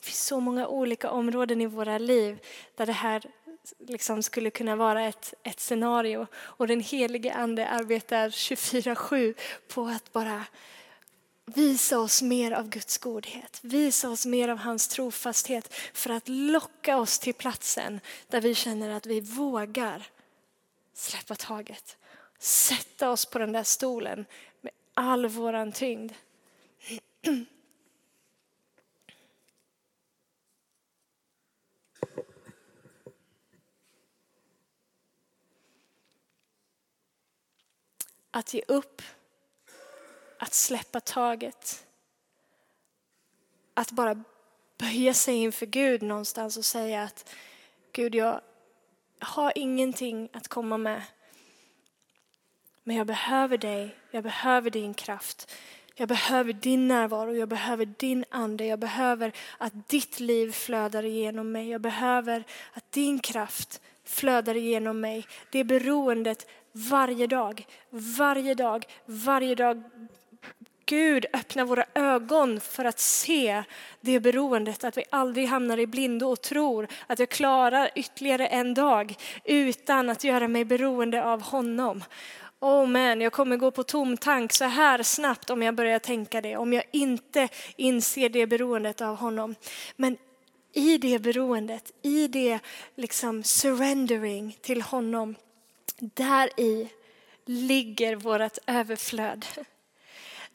Det 0.00 0.06
finns 0.06 0.24
så 0.26 0.40
många 0.40 0.68
olika 0.68 1.10
områden 1.10 1.60
i 1.60 1.66
våra 1.66 1.98
liv 1.98 2.38
där 2.76 2.86
det 2.86 2.92
här 2.92 3.22
liksom 3.78 4.22
skulle 4.22 4.50
kunna 4.50 4.76
vara 4.76 5.02
ett, 5.02 5.34
ett 5.42 5.60
scenario. 5.60 6.26
Och 6.34 6.66
den 6.66 6.80
helige 6.80 7.34
ande 7.34 7.68
arbetar 7.68 8.28
24-7 8.28 9.34
på 9.68 9.86
att 9.86 10.12
bara 10.12 10.44
visa 11.56 11.98
oss 11.98 12.22
mer 12.22 12.52
av 12.52 12.68
Guds 12.68 12.98
godhet, 12.98 13.58
visa 13.62 14.10
oss 14.10 14.26
mer 14.26 14.48
av 14.48 14.58
hans 14.58 14.88
trofasthet 14.88 15.74
för 15.94 16.10
att 16.10 16.28
locka 16.28 16.98
oss 16.98 17.18
till 17.18 17.34
platsen 17.34 18.00
där 18.28 18.40
vi 18.40 18.54
känner 18.54 18.90
att 18.90 19.06
vi 19.06 19.20
vågar 19.20 20.06
släppa 20.94 21.34
taget. 21.34 21.96
Sätta 22.38 23.10
oss 23.10 23.26
på 23.26 23.38
den 23.38 23.52
där 23.52 23.64
stolen 23.64 24.26
med 24.60 24.72
all 24.94 25.26
våran 25.26 25.72
tyngd. 25.72 26.12
Att 38.30 38.54
ge 38.54 38.62
upp, 38.68 39.02
att 40.42 40.54
släppa 40.54 41.00
taget. 41.00 41.86
Att 43.74 43.90
bara 43.90 44.24
böja 44.78 45.14
sig 45.14 45.34
inför 45.34 45.66
Gud 45.66 46.02
någonstans 46.02 46.56
och 46.56 46.64
säga 46.64 47.02
att 47.02 47.34
Gud, 47.92 48.14
jag 48.14 48.40
har 49.18 49.52
ingenting 49.54 50.28
att 50.32 50.48
komma 50.48 50.78
med. 50.78 51.02
Men 52.82 52.96
jag 52.96 53.06
behöver 53.06 53.58
dig, 53.58 53.96
jag 54.10 54.24
behöver 54.24 54.70
din 54.70 54.94
kraft. 54.94 55.52
Jag 55.94 56.08
behöver 56.08 56.52
din 56.52 56.88
närvaro, 56.88 57.34
jag 57.34 57.48
behöver 57.48 57.84
din 57.84 58.24
ande, 58.30 58.64
jag 58.64 58.78
behöver 58.78 59.32
att 59.58 59.88
ditt 59.88 60.20
liv 60.20 60.52
flödar 60.52 61.04
igenom 61.04 61.52
mig. 61.52 61.68
Jag 61.68 61.80
behöver 61.80 62.44
att 62.72 62.92
din 62.92 63.18
kraft 63.18 63.80
flödar 64.04 64.56
igenom 64.56 65.00
mig. 65.00 65.26
Det 65.50 65.64
beroendet 65.64 66.46
varje 66.72 67.26
dag, 67.26 67.66
varje 67.90 68.54
dag, 68.54 68.86
varje 69.04 69.54
dag. 69.54 69.82
Gud 70.90 71.26
öppnar 71.32 71.64
våra 71.64 71.84
ögon 71.94 72.60
för 72.60 72.84
att 72.84 72.98
se 73.00 73.62
det 74.00 74.20
beroendet, 74.20 74.84
att 74.84 74.96
vi 74.96 75.04
aldrig 75.10 75.46
hamnar 75.46 75.78
i 75.78 75.86
blindo 75.86 76.26
och 76.26 76.40
tror 76.40 76.88
att 77.06 77.18
jag 77.18 77.28
klarar 77.28 77.90
ytterligare 77.94 78.46
en 78.46 78.74
dag 78.74 79.14
utan 79.44 80.10
att 80.10 80.24
göra 80.24 80.48
mig 80.48 80.64
beroende 80.64 81.24
av 81.24 81.42
honom. 81.42 82.04
Oh 82.60 82.86
man, 82.86 83.20
jag 83.20 83.32
kommer 83.32 83.56
gå 83.56 83.70
på 83.70 83.82
tom 83.82 84.16
tank 84.16 84.52
så 84.52 84.64
här 84.64 85.02
snabbt 85.02 85.50
om 85.50 85.62
jag 85.62 85.74
börjar 85.74 85.98
tänka 85.98 86.40
det, 86.40 86.56
om 86.56 86.72
jag 86.72 86.84
inte 86.92 87.48
inser 87.76 88.28
det 88.28 88.46
beroendet 88.46 89.00
av 89.00 89.16
honom. 89.16 89.54
Men 89.96 90.16
i 90.72 90.98
det 90.98 91.18
beroendet, 91.18 91.92
i 92.02 92.28
det 92.28 92.58
liksom 92.94 93.42
surrendering 93.42 94.56
till 94.60 94.82
honom, 94.82 95.34
där 95.98 96.60
i 96.60 96.88
ligger 97.46 98.16
vårt 98.16 98.58
överflöd. 98.66 99.46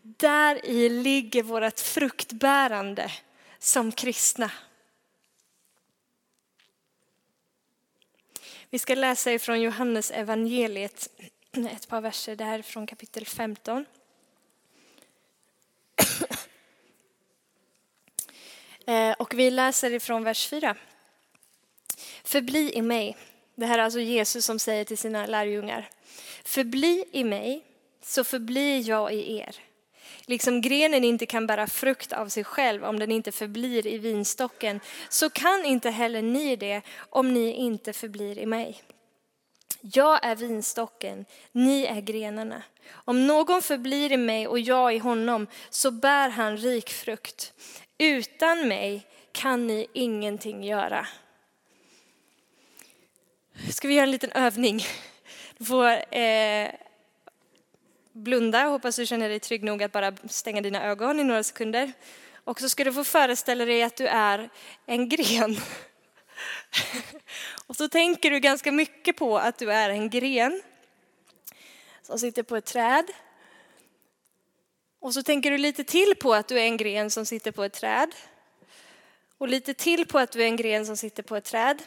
Där 0.07 0.65
i 0.65 0.89
ligger 0.89 1.43
vårt 1.43 1.79
fruktbärande 1.79 3.11
som 3.59 3.91
kristna. 3.91 4.51
Vi 8.69 8.79
ska 8.79 8.95
läsa 8.95 9.31
ifrån 9.31 9.61
Johannes 9.61 10.11
evangeliet 10.11 11.09
ett 11.71 11.87
par 11.87 12.01
verser 12.01 12.35
där 12.35 12.61
från 12.61 12.87
kapitel 12.87 13.25
15. 13.25 13.85
Eh, 18.87 19.11
och 19.11 19.33
vi 19.33 19.51
läser 19.51 19.93
ifrån 19.93 20.23
vers 20.23 20.47
4. 20.47 20.75
Förbli 22.23 22.73
i 22.73 22.81
mig. 22.81 23.17
Det 23.55 23.65
här 23.65 23.79
är 23.79 23.83
alltså 23.83 23.99
Jesus 23.99 24.45
som 24.45 24.59
säger 24.59 24.85
till 24.85 24.97
sina 24.97 25.25
lärjungar. 25.25 25.89
Förbli 26.43 27.05
i 27.11 27.23
mig, 27.23 27.65
så 28.01 28.23
förblir 28.23 28.89
jag 28.89 29.13
i 29.13 29.37
er. 29.37 29.61
Liksom 30.27 30.61
grenen 30.61 31.03
inte 31.03 31.25
kan 31.25 31.47
bära 31.47 31.67
frukt 31.67 32.13
av 32.13 32.27
sig 32.27 32.43
själv 32.43 32.85
om 32.85 32.99
den 32.99 33.11
inte 33.11 33.31
förblir 33.31 33.87
i 33.87 33.97
vinstocken, 33.97 34.79
så 35.09 35.29
kan 35.29 35.65
inte 35.65 35.89
heller 35.89 36.21
ni 36.21 36.55
det 36.55 36.81
om 37.09 37.33
ni 37.33 37.51
inte 37.51 37.93
förblir 37.93 38.37
i 38.37 38.45
mig. 38.45 38.81
Jag 39.81 40.25
är 40.25 40.35
vinstocken, 40.35 41.25
ni 41.51 41.85
är 41.85 42.01
grenarna. 42.01 42.63
Om 42.91 43.27
någon 43.27 43.61
förblir 43.61 44.11
i 44.11 44.17
mig 44.17 44.47
och 44.47 44.59
jag 44.59 44.95
i 44.95 44.97
honom, 44.97 45.47
så 45.69 45.91
bär 45.91 46.29
han 46.29 46.57
rik 46.57 46.89
frukt. 46.89 47.53
Utan 47.97 48.67
mig 48.67 49.07
kan 49.31 49.67
ni 49.67 49.87
ingenting 49.93 50.63
göra. 50.63 51.07
Ska 53.69 53.87
vi 53.87 53.93
göra 53.93 54.03
en 54.03 54.11
liten 54.11 54.31
övning? 54.31 54.83
Vår, 55.57 56.15
eh, 56.15 56.69
blunda, 58.15 58.63
hoppas 58.63 58.95
du 58.95 59.05
känner 59.05 59.29
dig 59.29 59.39
trygg 59.39 59.63
nog 59.63 59.83
att 59.83 59.91
bara 59.91 60.13
stänga 60.29 60.61
dina 60.61 60.83
ögon 60.83 61.19
i 61.19 61.23
några 61.23 61.43
sekunder. 61.43 61.93
Och 62.43 62.59
så 62.59 62.69
ska 62.69 62.83
du 62.83 62.93
få 62.93 63.03
föreställa 63.03 63.65
dig 63.65 63.83
att 63.83 63.95
du 63.95 64.07
är 64.07 64.49
en 64.85 65.09
gren. 65.09 65.57
Och 67.67 67.75
så 67.75 67.89
tänker 67.89 68.31
du 68.31 68.39
ganska 68.39 68.71
mycket 68.71 69.15
på 69.15 69.37
att 69.37 69.57
du 69.57 69.71
är 69.71 69.89
en 69.89 70.09
gren 70.09 70.61
som 72.01 72.19
sitter 72.19 72.43
på 72.43 72.55
ett 72.55 72.65
träd. 72.65 73.05
Och 74.99 75.13
så 75.13 75.23
tänker 75.23 75.51
du 75.51 75.57
lite 75.57 75.83
till 75.83 76.15
på 76.21 76.33
att 76.33 76.47
du 76.47 76.59
är 76.59 76.65
en 76.65 76.77
gren 76.77 77.11
som 77.11 77.25
sitter 77.25 77.51
på 77.51 77.63
ett 77.63 77.73
träd. 77.73 78.15
Och 79.37 79.47
lite 79.47 79.73
till 79.73 80.05
på 80.05 80.19
att 80.19 80.31
du 80.31 80.41
är 80.41 80.47
en 80.47 80.55
gren 80.55 80.85
som 80.85 80.97
sitter 80.97 81.23
på 81.23 81.35
ett 81.35 81.43
träd. 81.43 81.83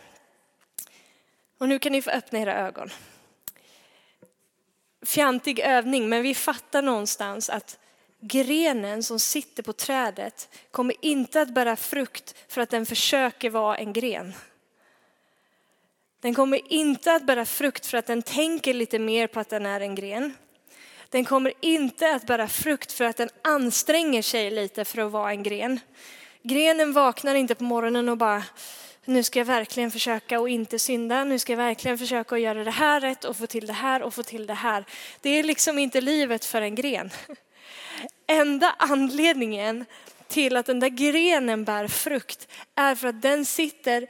Och 1.59 1.69
nu 1.69 1.79
kan 1.79 1.93
ni 1.93 2.03
få 2.03 2.11
öppna 2.11 2.38
era 2.38 2.55
ögon. 2.55 2.91
Fjantig 5.06 5.61
övning, 5.61 6.08
men 6.08 6.22
vi 6.22 6.34
fattar 6.34 6.82
någonstans 6.82 7.50
att 7.50 7.78
grenen 8.20 9.02
som 9.02 9.18
sitter 9.18 9.62
på 9.62 9.72
trädet 9.72 10.48
kommer 10.70 10.94
inte 11.00 11.40
att 11.40 11.54
bära 11.54 11.76
frukt 11.76 12.34
för 12.48 12.61
att 12.61 12.70
den 12.70 12.87
försöker 12.87 13.50
vara 13.50 13.76
en 13.76 13.92
gren. 13.92 14.34
Den 16.20 16.34
kommer 16.34 16.72
inte 16.72 17.12
att 17.12 17.26
bära 17.26 17.44
frukt 17.44 17.87
för 17.87 17.98
att 17.98 18.06
den 18.06 18.22
tänker 18.22 18.74
lite 18.74 18.98
mer 18.98 19.26
på 19.26 19.40
att 19.40 19.48
den 19.48 19.66
är 19.66 19.80
en 19.80 19.94
gren. 19.94 20.34
Den 21.08 21.24
kommer 21.24 21.52
inte 21.61 22.14
att 22.14 22.26
bära 22.26 22.48
frukt 22.48 22.92
för 22.92 23.04
att 23.04 23.16
den 23.16 23.30
anstränger 23.42 24.22
sig 24.22 24.50
lite 24.50 24.84
för 24.84 25.02
att 25.02 25.12
vara 25.12 25.30
en 25.30 25.42
gren. 25.42 25.80
Grenen 26.42 26.92
vaknar 26.92 27.34
inte 27.34 27.54
på 27.54 27.64
morgonen 27.64 28.08
och 28.08 28.16
bara, 28.16 28.42
nu 29.09 29.23
ska 29.23 29.38
jag 29.38 29.47
verkligen 29.47 29.90
försöka 29.90 30.40
och 30.40 30.49
inte 30.49 30.79
synda, 30.79 31.25
nu 31.25 31.38
ska 31.38 31.53
jag 31.53 31.57
verkligen 31.57 31.99
försöka 31.99 32.35
att 32.35 32.40
göra 32.40 32.64
det 32.64 32.71
här 32.71 33.01
rätt 33.01 33.25
och 33.25 33.37
få 33.37 33.47
till 33.47 33.66
det 33.66 33.73
här 33.73 34.03
och 34.03 34.14
få 34.14 34.23
till 34.23 34.47
det 34.47 34.55
här. 34.55 34.85
Det 35.21 35.31
är 35.31 35.42
liksom 35.42 35.79
inte 35.79 36.01
livet 36.01 36.44
för 36.44 36.62
en 36.62 36.75
gren. 36.75 37.11
Enda 38.27 38.75
anledningen 38.79 39.85
till 40.27 40.57
att 40.57 40.66
den 40.66 40.81
där 40.81 40.88
grenen 40.88 41.64
bär 41.64 41.88
frukt 41.88 42.49
är 42.75 42.94
för 42.94 43.09
att 43.09 43.23
den 43.23 43.44
sitter 43.44 44.07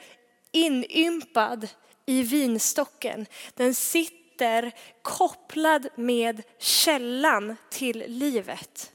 inympad 0.53 1.69
i 2.07 2.23
vinstocken. 2.23 3.27
Den 3.55 3.75
sitter 3.75 4.73
kopplad 5.03 5.89
med 5.95 6.43
källan 6.59 7.57
till 7.71 8.05
livet. 8.07 8.93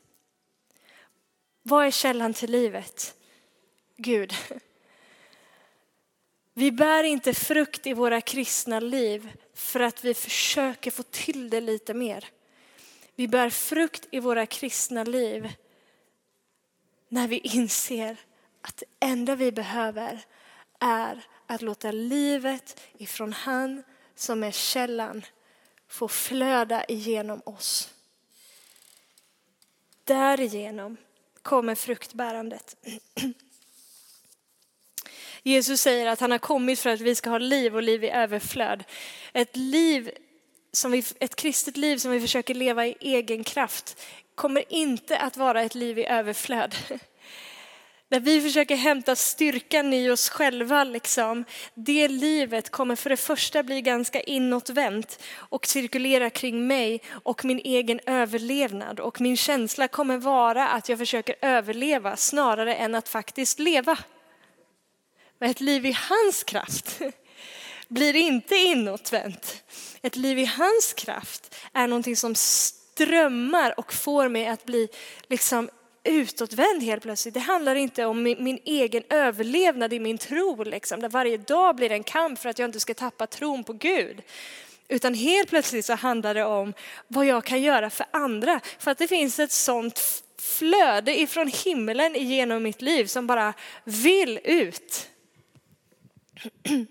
Vad 1.64 1.86
är 1.86 1.92
källan 1.92 2.34
till 2.34 2.52
livet? 2.52 3.16
Gud. 3.98 4.34
Vi 6.54 6.72
bär 6.72 7.04
inte 7.04 7.34
frukt 7.34 7.88
i 7.88 7.94
våra 7.94 8.22
kristna 8.22 8.80
liv 8.80 9.32
för 9.54 9.80
att 9.80 10.04
vi 10.04 10.14
försöker 10.14 10.92
få 10.92 11.04
till 11.04 11.50
det 11.50 11.62
lite 11.62 11.94
mer. 11.94 12.26
Vi 13.16 13.28
bär 13.28 13.50
frukt 13.50 14.08
i 14.12 14.20
våra 14.20 14.46
kristna 14.46 15.04
liv 15.04 15.54
när 17.10 17.28
vi 17.28 17.38
inser 17.38 18.18
att 18.62 18.78
det 18.78 18.86
enda 19.08 19.36
vi 19.36 19.52
behöver 19.52 20.26
är 20.80 21.26
att 21.48 21.62
låta 21.62 21.92
livet 21.92 22.82
ifrån 22.98 23.34
han 23.34 23.84
som 24.16 24.44
är 24.44 24.52
källan 24.52 25.26
få 25.88 26.08
flöda 26.08 26.86
igenom 26.86 27.42
oss. 27.46 27.94
Därigenom 30.04 30.98
kommer 31.42 31.76
fruktbärandet. 31.76 32.78
Jesus 35.44 35.82
säger 35.82 36.08
att 36.08 36.20
han 36.20 36.32
har 36.32 36.38
kommit 36.38 36.80
för 36.80 36.90
att 36.90 37.02
vi 37.02 37.16
ska 37.16 37.30
ha 37.30 37.38
liv 37.38 37.76
och 37.76 37.84
liv 37.84 38.04
i 38.04 38.10
överflöd. 38.10 38.84
Ett 39.34 39.56
liv 39.56 40.12
som 40.72 40.92
vi, 40.92 41.04
ett 41.20 41.36
kristet 41.36 41.78
liv 41.78 41.98
som 41.98 42.12
vi 42.12 42.22
försöker 42.22 42.54
leva 42.54 42.88
i 42.88 42.96
egen 43.00 43.44
kraft 43.44 44.02
kommer 44.36 44.74
inte 44.74 45.18
att 45.18 45.38
vara 45.38 45.62
ett 45.62 45.76
liv 45.76 46.00
i 46.00 46.06
överflöd. 46.06 46.76
Där 48.10 48.20
vi 48.20 48.42
försöker 48.42 48.76
hämta 48.76 49.16
styrkan 49.16 49.94
i 49.94 50.10
oss 50.10 50.30
själva, 50.30 50.84
liksom, 50.84 51.46
det 51.74 52.08
livet 52.08 52.70
kommer 52.70 52.96
för 52.96 53.10
det 53.10 53.18
första 53.18 53.64
bli 53.64 53.82
ganska 53.82 54.22
inåtvänt 54.22 55.24
och 55.36 55.66
cirkulera 55.66 56.30
kring 56.30 56.68
mig 56.68 57.02
och 57.10 57.46
min 57.46 57.62
egen 57.64 58.00
överlevnad. 58.06 59.00
Och 59.00 59.22
min 59.22 59.38
känsla 59.38 59.88
kommer 59.88 60.18
vara 60.18 60.68
att 60.68 60.90
jag 60.90 61.00
försöker 61.00 61.36
överleva 61.42 62.16
snarare 62.16 62.76
än 62.76 62.96
att 62.96 63.10
faktiskt 63.10 63.60
leva. 63.60 63.98
Men 65.40 65.50
ett 65.50 65.62
liv 65.62 65.86
i 65.86 65.98
hans 66.10 66.44
kraft 66.44 67.02
blir 67.88 68.16
inte 68.16 68.56
inåtvänt. 68.56 69.64
Ett 70.02 70.16
liv 70.16 70.40
i 70.40 70.46
hans 70.46 70.94
kraft 70.94 71.56
är 71.74 71.88
någonting 71.88 72.16
som 72.16 72.36
strömmar 72.36 73.80
och 73.80 73.94
får 73.94 74.30
mig 74.30 74.48
att 74.48 74.66
bli 74.66 74.88
liksom 75.28 75.70
utåtvänd 76.04 76.84
helt 76.84 77.04
plötsligt. 77.04 77.34
Det 77.34 77.40
handlar 77.40 77.76
inte 77.76 78.06
om 78.06 78.24
min, 78.24 78.44
min 78.44 78.60
egen 78.66 79.04
överlevnad 79.10 79.94
i 79.94 80.00
min 80.00 80.18
tro, 80.18 80.64
liksom, 80.64 81.00
där 81.00 81.10
varje 81.10 81.38
dag 81.38 81.76
blir 81.76 81.92
en 81.92 82.04
kamp 82.04 82.40
för 82.40 82.50
att 82.50 82.60
jag 82.60 82.68
inte 82.68 82.80
ska 82.80 82.94
tappa 82.94 83.28
tron 83.28 83.64
på 83.64 83.74
Gud. 83.74 84.22
Utan 84.88 85.14
helt 85.14 85.50
plötsligt 85.50 85.86
så 85.86 85.94
handlar 85.94 86.34
det 86.34 86.44
om 86.44 86.74
vad 87.08 87.26
jag 87.26 87.44
kan 87.44 87.62
göra 87.62 87.90
för 87.90 88.06
andra. 88.12 88.60
För 88.80 88.92
att 88.92 88.98
det 88.98 89.08
finns 89.08 89.40
ett 89.40 89.52
sånt 89.52 90.24
flöde 90.40 91.20
ifrån 91.20 91.52
himlen 91.66 92.14
genom 92.14 92.64
mitt 92.64 92.82
liv 92.82 93.06
som 93.06 93.28
bara 93.28 93.54
vill 93.84 94.40
ut. 94.44 95.10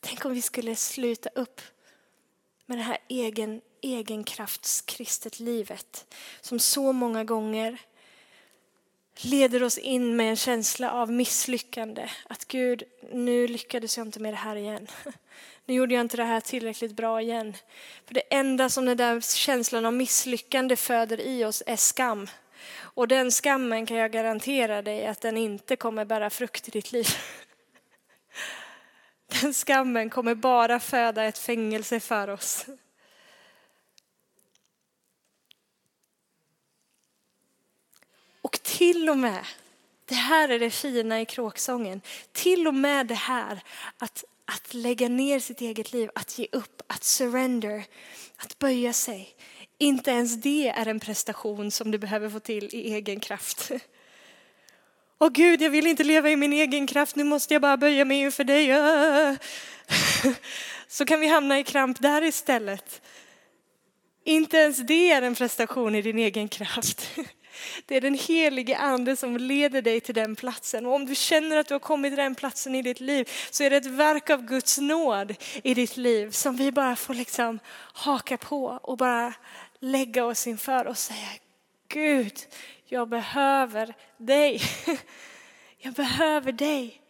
Tänk 0.00 0.24
om 0.24 0.34
vi 0.34 0.42
skulle 0.42 0.76
sluta 0.76 1.28
upp 1.34 1.60
med 2.66 2.78
det 2.78 2.82
här 2.82 2.98
egen, 3.08 3.60
egenkraftskristet 3.80 5.40
livet 5.40 6.14
som 6.40 6.58
så 6.58 6.92
många 6.92 7.24
gånger 7.24 7.80
leder 9.16 9.62
oss 9.62 9.78
in 9.78 10.16
med 10.16 10.30
en 10.30 10.36
känsla 10.36 10.92
av 10.92 11.12
misslyckande. 11.12 12.10
Att 12.24 12.44
Gud, 12.44 12.82
nu 13.12 13.48
lyckades 13.48 13.96
jag 13.96 14.06
inte 14.06 14.20
med 14.20 14.32
det 14.32 14.36
här 14.36 14.56
igen. 14.56 14.86
Nu 15.66 15.74
gjorde 15.74 15.94
jag 15.94 16.00
inte 16.00 16.16
det 16.16 16.24
här 16.24 16.40
tillräckligt 16.40 16.96
bra 16.96 17.20
igen. 17.20 17.56
För 18.06 18.14
det 18.14 18.34
enda 18.34 18.68
som 18.68 18.84
den 18.84 18.96
där 18.96 19.20
känslan 19.20 19.86
av 19.86 19.92
misslyckande 19.92 20.76
föder 20.76 21.20
i 21.20 21.44
oss 21.44 21.62
är 21.66 21.76
skam. 21.76 22.28
Och 22.74 23.08
den 23.08 23.30
skammen 23.30 23.86
kan 23.86 23.96
jag 23.96 24.12
garantera 24.12 24.82
dig 24.82 25.06
att 25.06 25.20
den 25.20 25.36
inte 25.36 25.76
kommer 25.76 26.04
bära 26.04 26.30
frukt 26.30 26.68
i 26.68 26.70
ditt 26.70 26.92
liv. 26.92 27.06
Den 29.40 29.54
skammen 29.54 30.10
kommer 30.10 30.34
bara 30.34 30.80
föda 30.80 31.24
ett 31.24 31.38
fängelse 31.38 32.00
för 32.00 32.28
oss. 32.30 32.66
Och 38.42 38.62
till 38.62 39.10
och 39.10 39.18
med, 39.18 39.44
det 40.04 40.14
här 40.14 40.48
är 40.48 40.58
det 40.58 40.70
fina 40.70 41.20
i 41.20 41.24
kråksången, 41.24 42.00
till 42.32 42.68
och 42.68 42.74
med 42.74 43.06
det 43.06 43.14
här 43.14 43.62
att, 43.98 44.24
att 44.44 44.74
lägga 44.74 45.08
ner 45.08 45.40
sitt 45.40 45.60
eget 45.60 45.92
liv, 45.92 46.10
att 46.14 46.38
ge 46.38 46.46
upp, 46.52 46.82
att 46.86 47.04
surrender, 47.04 47.84
att 48.36 48.58
böja 48.58 48.92
sig. 48.92 49.34
Inte 49.78 50.10
ens 50.10 50.42
det 50.42 50.68
är 50.68 50.86
en 50.86 51.00
prestation 51.00 51.70
som 51.70 51.90
du 51.90 51.98
behöver 51.98 52.30
få 52.30 52.40
till 52.40 52.64
i 52.72 52.94
egen 52.94 53.20
kraft. 53.20 53.70
Åh 55.18 55.30
Gud, 55.30 55.62
jag 55.62 55.70
vill 55.70 55.86
inte 55.86 56.04
leva 56.04 56.30
i 56.30 56.36
min 56.36 56.52
egen 56.52 56.86
kraft, 56.86 57.16
nu 57.16 57.24
måste 57.24 57.54
jag 57.54 57.62
bara 57.62 57.76
böja 57.76 58.04
mig 58.04 58.20
inför 58.20 58.44
dig. 58.44 58.72
Ah. 58.72 59.36
Så 60.88 61.04
kan 61.04 61.20
vi 61.20 61.26
hamna 61.26 61.58
i 61.58 61.64
kramp 61.64 62.00
där 62.00 62.22
istället. 62.22 63.02
Inte 64.24 64.56
ens 64.56 64.86
det 64.86 65.10
är 65.10 65.22
en 65.22 65.34
prestation 65.34 65.94
i 65.94 66.02
din 66.02 66.18
egen 66.18 66.48
kraft. 66.48 67.10
Det 67.86 67.96
är 67.96 68.00
den 68.00 68.14
helige 68.14 68.76
ande 68.76 69.16
som 69.16 69.36
leder 69.36 69.82
dig 69.82 70.00
till 70.00 70.14
den 70.14 70.36
platsen. 70.36 70.86
Och 70.86 70.94
om 70.94 71.06
du 71.06 71.14
känner 71.14 71.56
att 71.56 71.68
du 71.68 71.74
har 71.74 71.78
kommit 71.78 72.12
till 72.12 72.18
den 72.18 72.34
platsen 72.34 72.74
i 72.74 72.82
ditt 72.82 73.00
liv 73.00 73.30
så 73.50 73.64
är 73.64 73.70
det 73.70 73.76
ett 73.76 73.86
verk 73.86 74.30
av 74.30 74.42
Guds 74.42 74.78
nåd 74.78 75.34
i 75.64 75.74
ditt 75.74 75.96
liv 75.96 76.30
som 76.30 76.56
vi 76.56 76.72
bara 76.72 76.96
får 76.96 77.14
liksom 77.14 77.58
haka 77.92 78.36
på 78.36 78.64
och 78.82 78.96
bara 78.96 79.34
lägga 79.80 80.24
oss 80.24 80.46
inför 80.46 80.86
och 80.86 80.98
säga 80.98 81.28
Gud, 81.88 82.38
jag 82.86 83.08
behöver 83.08 83.94
dig. 84.18 84.60
Jag 85.84 85.94
behöver 85.94 86.52
dig. 86.52 87.02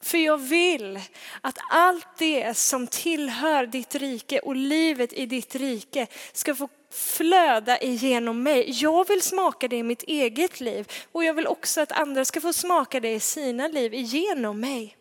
För 0.00 0.18
jag 0.18 0.38
vill 0.38 1.00
att 1.40 1.58
allt 1.70 2.06
det 2.18 2.56
som 2.56 2.86
tillhör 2.86 3.66
ditt 3.66 3.94
rike 3.94 4.38
och 4.38 4.56
livet 4.56 5.12
i 5.12 5.26
ditt 5.26 5.54
rike 5.54 6.06
ska 6.32 6.54
få 6.54 6.68
flöda 6.90 7.78
igenom 7.78 8.42
mig. 8.42 8.70
Jag 8.82 9.08
vill 9.08 9.22
smaka 9.22 9.68
det 9.68 9.76
i 9.76 9.82
mitt 9.82 10.02
eget 10.02 10.60
liv 10.60 10.92
och 11.12 11.24
jag 11.24 11.34
vill 11.34 11.46
också 11.46 11.80
att 11.80 11.92
andra 11.92 12.24
ska 12.24 12.40
få 12.40 12.52
smaka 12.52 13.00
det 13.00 13.12
i 13.12 13.20
sina 13.20 13.68
liv 13.68 13.94
igenom 13.94 14.60
mig. 14.60 14.96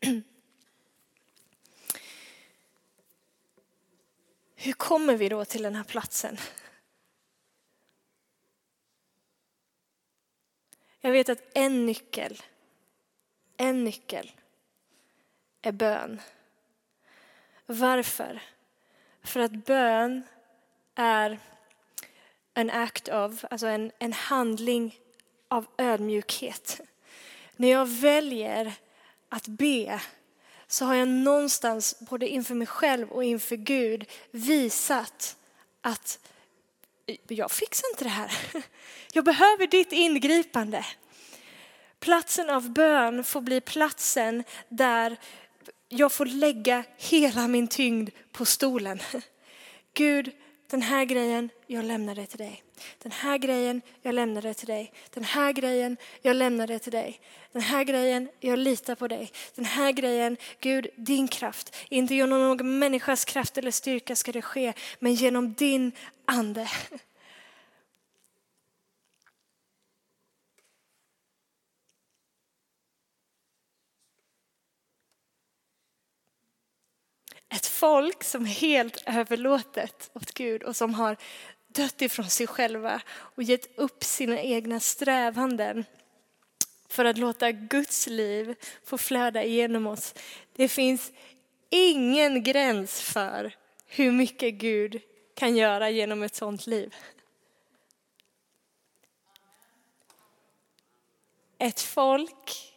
Hur 4.54 4.72
kommer 4.72 5.16
vi 5.16 5.28
då 5.28 5.44
till 5.44 5.62
den 5.62 5.74
här 5.74 5.84
platsen? 5.84 6.36
Jag 11.00 11.12
vet 11.12 11.28
att 11.28 11.42
en 11.54 11.86
nyckel, 11.86 12.42
en 13.56 13.84
nyckel 13.84 14.32
är 15.62 15.72
bön. 15.72 16.20
Varför? 17.66 18.42
För 19.22 19.40
att 19.40 19.52
bön 19.52 20.22
är 20.96 21.38
en 22.54 22.70
act 22.70 23.08
of, 23.08 23.44
alltså 23.50 23.66
en, 23.66 23.92
en 23.98 24.12
handling 24.12 24.98
av 25.48 25.66
ödmjukhet. 25.78 26.80
När 27.56 27.68
jag 27.68 27.86
väljer 27.86 28.72
att 29.28 29.46
be 29.46 30.00
så 30.66 30.84
har 30.84 30.94
jag 30.94 31.08
någonstans, 31.08 31.96
både 32.00 32.28
inför 32.28 32.54
mig 32.54 32.66
själv 32.66 33.10
och 33.10 33.24
inför 33.24 33.56
Gud, 33.56 34.10
visat 34.30 35.36
att 35.80 36.18
jag 37.28 37.50
fixar 37.50 37.88
inte 37.92 38.04
det 38.04 38.10
här. 38.10 38.32
Jag 39.12 39.24
behöver 39.24 39.66
ditt 39.66 39.92
ingripande. 39.92 40.86
Platsen 42.00 42.50
av 42.50 42.70
bön 42.70 43.24
får 43.24 43.40
bli 43.40 43.60
platsen 43.60 44.44
där 44.68 45.16
jag 45.88 46.12
får 46.12 46.26
lägga 46.26 46.84
hela 46.96 47.48
min 47.48 47.68
tyngd 47.68 48.10
på 48.32 48.44
stolen. 48.44 49.00
Gud, 49.94 50.32
den 50.70 50.82
här 50.82 51.04
grejen, 51.04 51.50
jag 51.66 51.84
lämnar 51.84 52.14
det 52.14 52.26
till 52.26 52.38
dig. 52.38 52.62
Den 53.02 53.12
här 53.12 53.38
grejen, 53.38 53.82
jag 54.02 54.14
lämnar 54.14 54.42
det 54.42 54.54
till 54.54 54.66
dig. 54.66 54.92
Den 55.14 55.24
här 55.24 55.52
grejen, 55.52 55.96
jag 56.22 56.36
lämnar 56.36 56.66
det 56.66 56.78
till 56.78 56.92
dig. 56.92 57.20
Den 57.52 57.62
här 57.62 57.84
grejen, 57.84 58.28
jag 58.40 58.58
litar 58.58 58.94
på 58.94 59.08
dig. 59.08 59.32
Den 59.54 59.64
här 59.64 59.92
grejen, 59.92 60.36
Gud, 60.60 60.86
din 60.96 61.28
kraft. 61.28 61.76
Inte 61.88 62.14
genom 62.14 62.40
någon 62.40 62.78
människas 62.78 63.24
kraft 63.24 63.58
eller 63.58 63.70
styrka 63.70 64.16
ska 64.16 64.32
det 64.32 64.42
ske, 64.42 64.72
men 64.98 65.14
genom 65.14 65.54
din 65.54 65.92
ande. 66.24 66.68
Ett 77.48 77.66
folk 77.66 78.24
som 78.24 78.42
är 78.42 78.48
helt 78.48 79.02
överlåtet 79.06 80.10
åt 80.12 80.32
Gud 80.34 80.62
och 80.62 80.76
som 80.76 80.94
har 80.94 81.16
dött 81.68 82.02
ifrån 82.02 82.30
sig 82.30 82.46
själva 82.46 83.02
och 83.08 83.42
gett 83.42 83.78
upp 83.78 84.04
sina 84.04 84.40
egna 84.40 84.80
strävanden 84.80 85.84
för 86.88 87.04
att 87.04 87.18
låta 87.18 87.52
Guds 87.52 88.06
liv 88.06 88.54
få 88.84 88.98
flöda 88.98 89.44
igenom 89.44 89.86
oss. 89.86 90.14
Det 90.52 90.68
finns 90.68 91.12
ingen 91.70 92.42
gräns 92.42 93.00
för 93.00 93.54
hur 93.86 94.12
mycket 94.12 94.54
Gud 94.54 95.00
kan 95.34 95.56
göra 95.56 95.90
genom 95.90 96.22
ett 96.22 96.34
sådant 96.34 96.66
liv. 96.66 96.94
Ett 101.58 101.80
folk 101.80 102.72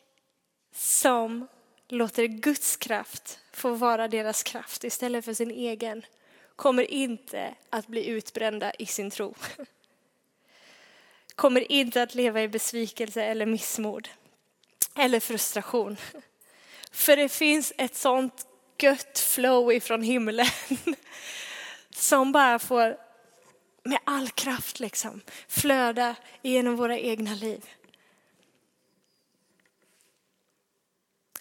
som 0.71 1.47
låter 1.87 2.25
Guds 2.25 2.77
kraft 2.77 3.38
får 3.59 3.75
vara 3.75 4.07
deras 4.07 4.43
kraft 4.43 4.83
istället 4.83 5.25
för 5.25 5.33
sin 5.33 5.51
egen 5.51 6.05
kommer 6.59 6.91
inte 6.91 7.55
att 7.69 7.87
bli 7.87 8.07
utbrända 8.07 8.73
i 8.79 8.85
sin 8.85 9.11
tro. 9.11 9.35
Kommer 11.35 11.71
inte 11.71 12.03
att 12.03 12.15
leva 12.15 12.41
i 12.41 12.47
besvikelse 12.47 13.23
eller 13.23 13.45
missmod 13.45 14.09
eller 14.95 15.19
frustration. 15.19 15.97
För 16.91 17.17
det 17.17 17.29
finns 17.29 17.73
ett 17.77 17.95
sånt 17.95 18.47
gött 18.81 19.19
flow 19.19 19.73
ifrån 19.73 20.01
himlen 20.01 20.47
som 21.95 22.31
bara 22.31 22.59
får 22.59 22.97
med 23.83 23.99
all 24.03 24.29
kraft 24.29 24.79
liksom 24.79 25.21
flöda 25.47 26.15
genom 26.41 26.75
våra 26.75 26.99
egna 26.99 27.35
liv. 27.35 27.65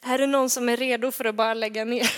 Är 0.00 0.18
det 0.18 0.26
någon 0.26 0.50
som 0.50 0.68
är 0.68 0.76
redo 0.76 1.11
för 1.11 1.24
att 1.24 1.34
bara 1.34 1.54
lägga 1.54 1.84
ner? 1.84 2.11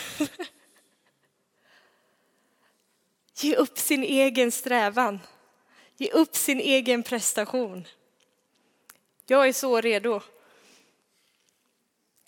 Ge 3.34 3.56
upp 3.56 3.78
sin 3.78 4.02
egen 4.02 4.52
strävan. 4.52 5.20
Ge 5.96 6.10
upp 6.10 6.36
sin 6.36 6.60
egen 6.60 7.02
prestation. 7.02 7.86
Jag 9.26 9.48
är 9.48 9.52
så 9.52 9.80
redo. 9.80 10.20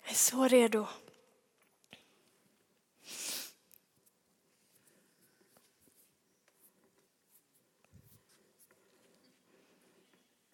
Jag 0.03 0.11
är 0.11 0.15
så 0.15 0.47
redo. 0.47 0.87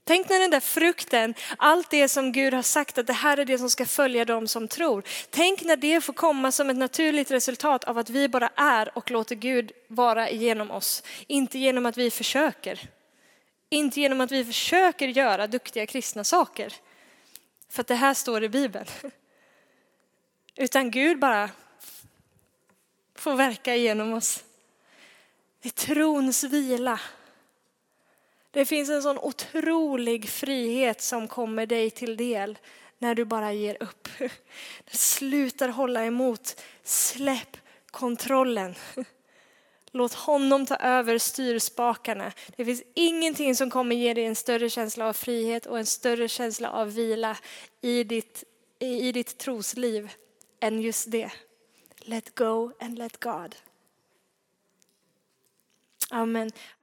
Tänk 0.10 0.30
när 0.30 0.40
den 0.40 0.52
där 0.52 0.60
frukten, 0.60 1.34
allt 1.58 1.90
det 1.90 2.10
som 2.10 2.32
Gud 2.32 2.54
har 2.54 2.62
sagt 2.62 2.98
att 2.98 3.08
det 3.08 3.14
här 3.14 3.38
är 3.38 3.46
det 3.46 3.58
som 3.58 3.70
ska 3.70 3.86
följa 3.86 4.26
dem 4.26 4.48
som 4.48 4.68
tror. 4.68 5.04
Tänk 5.30 5.62
när 5.62 5.76
det 5.76 6.02
får 6.02 6.14
komma 6.14 6.52
som 6.52 6.70
ett 6.70 6.78
naturligt 6.78 7.32
resultat 7.32 7.84
av 7.84 7.98
att 7.98 8.10
vi 8.10 8.30
bara 8.30 8.50
är 8.56 8.98
och 8.98 9.12
låter 9.12 9.36
Gud 9.36 9.72
vara 9.88 10.30
genom 10.30 10.72
oss. 10.72 11.04
Inte 11.28 11.60
genom 11.60 11.86
att 11.86 11.98
vi 11.98 12.12
försöker. 12.12 12.90
Inte 13.70 14.02
genom 14.02 14.22
att 14.22 14.32
vi 14.32 14.46
försöker 14.46 15.08
göra 15.08 15.48
duktiga 15.48 15.86
kristna 15.86 16.24
saker. 16.24 16.74
För 17.70 17.82
att 17.82 17.88
det 17.88 17.96
här 17.96 18.14
står 18.14 18.44
i 18.44 18.50
Bibeln. 18.50 18.86
Utan 20.56 20.92
Gud 20.92 21.20
bara 21.20 21.50
får 23.16 23.36
verka 23.36 23.76
genom 23.76 24.14
oss. 24.14 24.44
Det 25.62 25.70
är 25.70 25.86
trons 25.86 26.44
vila. 26.44 27.00
Det 28.60 28.66
finns 28.66 28.90
en 28.90 29.04
sån 29.04 29.18
otrolig 29.18 30.30
frihet 30.30 31.02
som 31.02 31.28
kommer 31.28 31.66
dig 31.66 31.92
till 31.92 32.18
del 32.18 32.58
när 32.98 33.16
du 33.16 33.26
bara 33.26 33.54
ger 33.54 33.84
upp. 33.84 34.08
Slutar 34.92 35.70
hålla 35.70 36.06
emot. 36.06 36.62
Släpp 36.84 37.58
kontrollen. 37.92 38.76
Låt 39.92 40.14
honom 40.14 40.66
ta 40.66 40.76
över 40.76 41.18
styrspakarna. 41.18 42.32
Det 42.56 42.66
finns 42.66 42.84
ingenting 42.94 43.56
som 43.56 43.70
kommer 43.70 43.96
ge 43.96 44.14
dig 44.14 44.26
en 44.26 44.36
större 44.36 44.70
känsla 44.70 45.08
av 45.08 45.14
frihet 45.14 45.66
och 45.66 45.80
en 45.80 45.86
större 45.86 46.28
känsla 46.28 46.72
av 46.72 46.94
vila 46.94 47.38
i 47.82 48.04
ditt, 48.04 48.44
i 48.80 49.12
ditt 49.12 49.38
trosliv 49.38 50.12
än 50.60 50.82
just 50.82 51.12
det. 51.12 51.32
Let 52.00 52.36
go 52.36 52.72
and 52.80 52.98
let 52.98 53.20
God. 53.20 53.56
Amen. 56.12 56.52